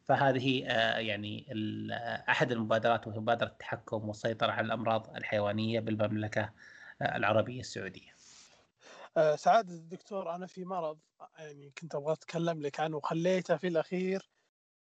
[0.04, 0.64] فهذه
[0.98, 1.46] يعني
[2.30, 6.54] أحد المبادرات وهي مبادرة التحكم والسيطرة على الأمراض الحيوانية بالمملكة
[7.02, 8.15] العربية السعودية.
[9.36, 11.00] سعادة الدكتور أنا في مرض
[11.38, 14.30] يعني كنت أبغى أتكلم لك عنه وخليته في الأخير.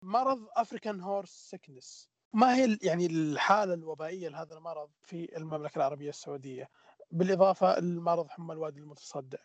[0.01, 6.69] مرض African horse sickness ما هي يعني الحالة الوبائية لهذا المرض في المملكة العربية السعودية؟
[7.11, 9.37] بالإضافة لمرض حمى الوادي المتصدع.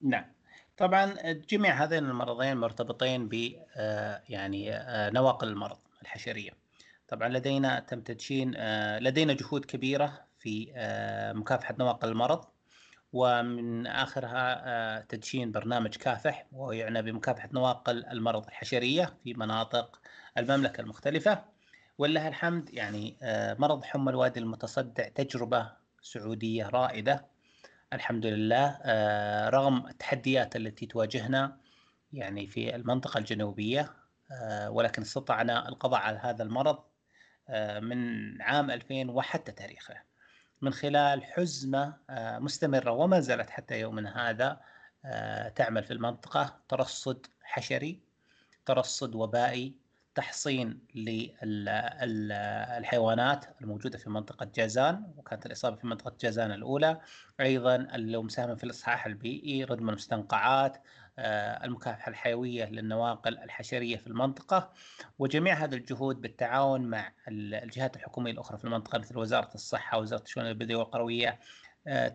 [0.00, 0.32] نعم.
[0.76, 3.34] طبعا جميع هذين المرضين مرتبطين ب
[4.28, 4.70] يعني
[5.10, 6.50] نواقل المرض الحشرية.
[7.08, 8.54] طبعا لدينا تم تدشين
[8.98, 10.72] لدينا جهود كبيرة في
[11.36, 12.44] مكافحة نواقل المرض.
[13.12, 20.00] ومن آخرها تدشين برنامج كافح وهو يعنى بمكافحة نواقل المرض الحشرية في مناطق
[20.38, 21.44] المملكة المختلفة.
[21.98, 23.16] ولله الحمد يعني
[23.58, 27.26] مرض حمى الوادي المتصدع تجربة سعودية رائدة.
[27.92, 28.78] الحمد لله
[29.48, 31.56] رغم التحديات التي تواجهنا
[32.12, 33.92] يعني في المنطقة الجنوبية
[34.68, 36.78] ولكن استطعنا القضاء على هذا المرض
[37.82, 40.11] من عام 2000 وحتى تاريخه.
[40.62, 41.94] من خلال حزمة
[42.38, 44.60] مستمرة وما زالت حتى يومنا هذا
[45.54, 46.60] تعمل في المنطقة.
[46.68, 48.00] ترصد حشري
[48.66, 49.74] ترصد وبائي
[50.14, 50.80] تحصين
[52.14, 57.00] للحيوانات الموجودة في منطقة جازان وكانت الإصابة في منطقة جازان الأولى.
[57.40, 60.82] أيضا المساهمة في الإصحاح البيئي ردم المستنقعات
[61.18, 64.70] المكافحة الحيوية للنواقل الحشرية في المنطقة
[65.18, 70.46] وجميع هذه الجهود بالتعاون مع الجهات الحكومية الأخرى في المنطقة مثل وزارة الصحة ووزارة الشؤون
[70.46, 71.38] البلدية والقروية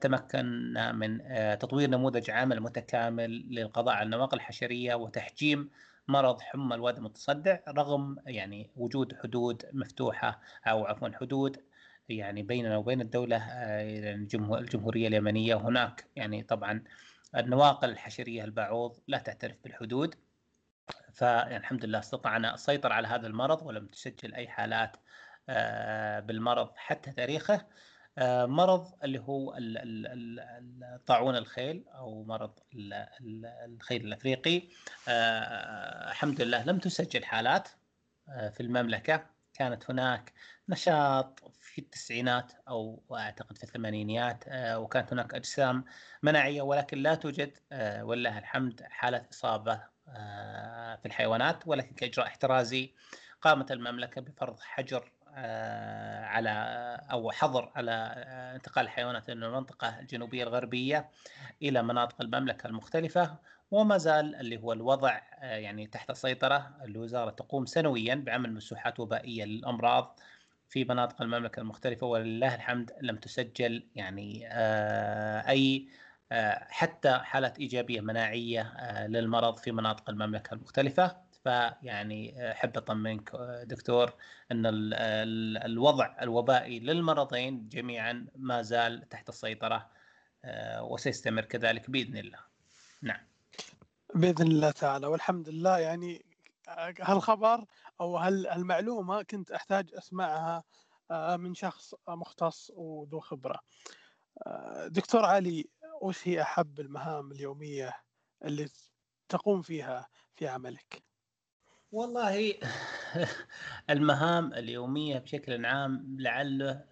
[0.02, 1.22] تمكنا من
[1.60, 5.70] تطوير نموذج عمل متكامل للقضاء على النواقل الحشرية وتحجيم
[6.08, 11.58] مرض حمى الوادي المتصدع رغم يعني وجود حدود مفتوحة أو عفوا حدود
[12.10, 13.38] يعني بيننا وبين الدولة
[14.58, 16.06] الجمهورية اليمنية هناك.
[16.16, 16.84] يعني طبعا
[17.36, 20.16] النواقل الحشرية البعوض لا تعترف بالحدود
[21.14, 24.98] فالحمد لله استطعنا السيطرة على هذا المرض ولم تسجل أي حالات
[26.28, 27.66] بالمرض حتى تاريخه
[28.44, 29.58] مرض اللي هو
[31.06, 32.60] طاعون الخيل أو مرض
[33.66, 34.62] الخيل الأفريقي
[36.10, 37.68] الحمد لله لم تسجل حالات
[38.28, 39.37] في المملكة.
[39.58, 40.34] كانت هناك
[40.70, 45.86] نشاط في التسعينات أو أعتقد في الثمانينيات وكانت هناك أجسام
[46.24, 47.58] مناعية ولكن لا توجد
[48.02, 49.76] ولله الحمد حالة إصابة
[50.98, 52.94] في الحيوانات ولكن كإجراء احترازي
[53.42, 55.12] قامت المملكة بفرض حجر
[56.24, 56.50] على
[57.12, 57.92] أو حظر على
[58.56, 61.10] انتقال الحيوانات من المنطقة الجنوبية الغربية
[61.62, 63.36] إلى مناطق المملكة المختلفة
[63.72, 70.20] وما زال اللي هو الوضع يعني تحت سيطره الوزارة تقوم سنويا بعمل مسوحات وبائية للأمراض
[70.70, 74.50] في مناطق المملكة المختلفة ولله الحمد لم تسجل يعني
[75.50, 75.88] أي
[76.70, 78.74] حتى حالات إيجابية مناعية
[79.08, 81.27] للمرض في مناطق المملكة المختلفة.
[81.48, 84.14] فيعني أحب أطمنك دكتور
[84.52, 84.62] أن
[85.66, 89.90] الوضع الوبائي للمرضين جميعا ما زال تحت السيطرة
[90.80, 92.40] وسيستمر كذلك بإذن الله.
[93.02, 93.28] نعم.
[94.16, 96.26] بإذن الله تعالى والحمد لله يعني
[97.00, 97.66] هالخبر
[98.02, 100.64] أو هالمعلومة كنت أحتاج أسمعها
[101.12, 103.60] من شخص مختص وذو خبرة.
[104.86, 105.70] دكتور علي
[106.02, 107.96] وش هي أحب المهام اليومية
[108.46, 108.70] اللي
[109.30, 111.07] تقوم فيها في عملك؟
[111.92, 112.54] والله
[113.90, 116.84] المهام اليومية بشكل عام لعله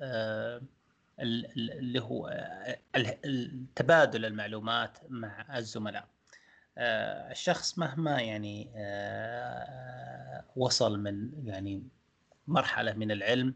[1.19, 2.29] اللي هو
[3.75, 6.07] تبادل المعلومات مع الزملاء
[6.77, 11.83] آه، الشخص مهما يعني آه، وصل من يعني
[12.47, 13.55] مرحلة من العلم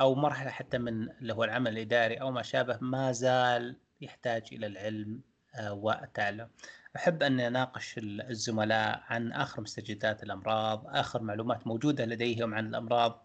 [0.00, 4.66] أو مرحلة حتى من اللي هو العمل الإداري أو ما شابه ما زال يحتاج إلى
[4.66, 5.20] العلم
[5.54, 6.48] آه، والتعلم.
[6.96, 13.24] أحب أن أناقش الزملاء عن آخر مستجدات الأمراض، آخر معلومات موجودة لديهم عن الأمراض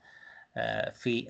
[0.94, 1.30] في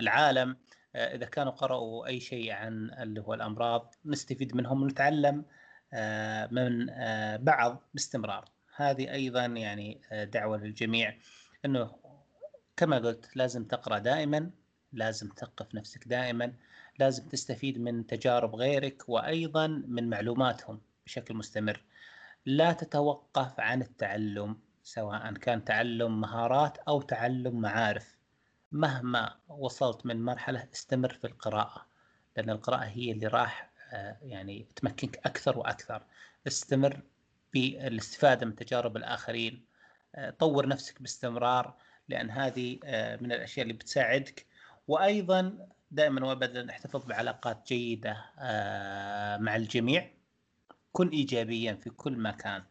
[0.00, 0.56] العالم.
[0.96, 5.44] آه، إذا كانوا قرأوا أي شيء عن اللي هو الأمراض نستفيد منهم ونتعلم
[5.92, 8.44] آه، من آه، بعض باستمرار.
[8.76, 11.14] هذه أيضا يعني دعوة للجميع
[11.64, 11.90] إنه
[12.76, 14.50] كما قلت لازم تقرأ دائما
[14.92, 16.52] لازم تثقف نفسك دائما
[16.98, 20.80] لازم تستفيد من تجارب غيرك وأيضا من معلوماتهم.
[21.08, 21.80] بشكل مستمر.
[22.46, 28.16] لا تتوقف عن التعلم سواء كان تعلم مهارات أو تعلم معارف.
[28.72, 31.86] مهما وصلت من مرحلة استمر في القراءة
[32.36, 36.02] لأن القراءة هي اللي راح آه، يعني تمكنك أكثر وأكثر.
[36.46, 37.00] استمر
[37.52, 39.64] بالاستفادة من تجارب الآخرين.
[40.14, 41.76] آه، طور نفسك باستمرار
[42.08, 44.46] لأن هذه آه، من الأشياء اللي بتساعدك.
[44.88, 48.12] وأيضا دائما وابدا احتفظ بعلاقات جيدة
[49.40, 50.17] مع الجميع.
[50.92, 52.62] كن إيجابيا في كل مكان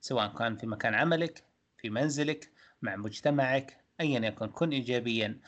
[0.00, 1.44] سواء كان في مكان عملك
[1.78, 2.50] في منزلك
[2.82, 5.40] مع مجتمعك ايا يكن كن ايجابيا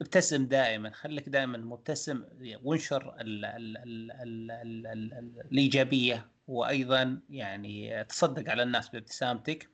[0.00, 2.24] ابتسم دائما خليك دائما مبتسم
[2.62, 9.68] وانشر ال ال ال ال ال ال الإيجابية وأيضا يعني تصدق على الناس بابتسامتك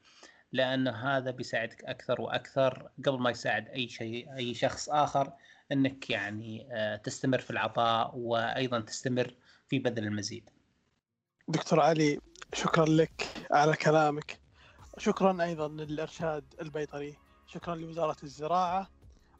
[0.52, 5.32] لأنه هذا بيساعدك أكثر وأكثر قبل ما يساعد أي شيء أي شخص آخر
[5.72, 9.34] إنك يعني آه، تستمر في العطاء وأيضا تستمر
[9.68, 10.50] في بذل المزيد.
[11.48, 12.20] دكتور علي
[12.54, 14.40] شكرا لك على كلامك.
[14.98, 17.16] شكرا أيضا للإرشاد البيطري.
[17.46, 18.90] شكرا لوزارة الزراعة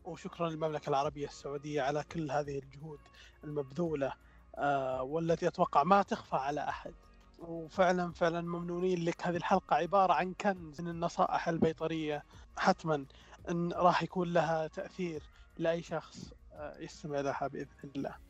[0.04, 2.98] وشكرا للمملكة العربية السعودية على كل هذه الجهود
[3.44, 4.12] المبذولة
[4.58, 6.94] آه، والتي أتوقع ما تخفى على أحد.
[7.38, 9.26] وفعلا فعلا ممنونين لك.
[9.26, 12.24] هذه الحلقة عبارة عن كنز من النصائح البيطرية.
[12.56, 13.06] حتما
[13.50, 15.22] أن راح يكون لها تأثير
[15.58, 18.25] لأي شخص آه، يستمع لها بإذن الله.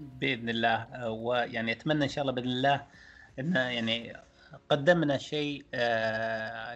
[0.00, 0.74] بإذن الله.
[0.74, 2.86] آه، ويعني أتمنى إن شاء الله بإذن الله
[3.38, 4.16] أن يعني
[4.70, 5.64] قدمنا شيء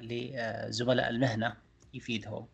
[0.01, 1.57] لزملاء المهنة
[1.95, 2.47] يفيدهم.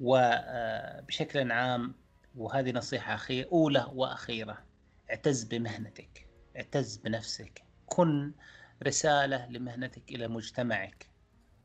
[0.00, 1.94] وبشكل عام
[2.36, 4.64] وهذه نصيحة أخيرة أولى وأخيرة
[5.10, 6.26] اعتز بمهنتك
[6.56, 7.62] اعتز بنفسك.
[7.86, 8.32] كن
[8.86, 11.10] رسالة لمهنتك إلى مجتمعك.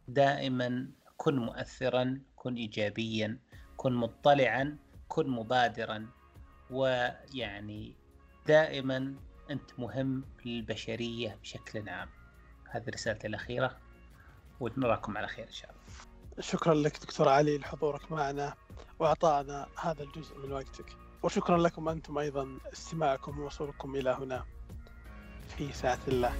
[0.07, 3.39] دائما كن مؤثرا كن إيجابيا
[3.77, 4.77] كن مطلعا
[5.07, 6.07] كن مبادرا.
[6.71, 7.95] ويعني
[8.49, 9.15] دائما
[9.49, 12.09] أنت مهم للبشرية بشكل عام.
[12.69, 13.77] هذه رسالتي الأخيرة
[14.59, 15.81] ونراكم على خير إن شاء الله.
[16.39, 18.53] شكرا لك دكتور علي لحضورك معنا
[18.99, 20.97] واعطائنا هذا الجزء من وقتك.
[21.23, 24.45] وشكرا لكم أنتم أيضا استماعكم ووصولكم إلى هنا
[25.57, 26.33] في ساعة الله.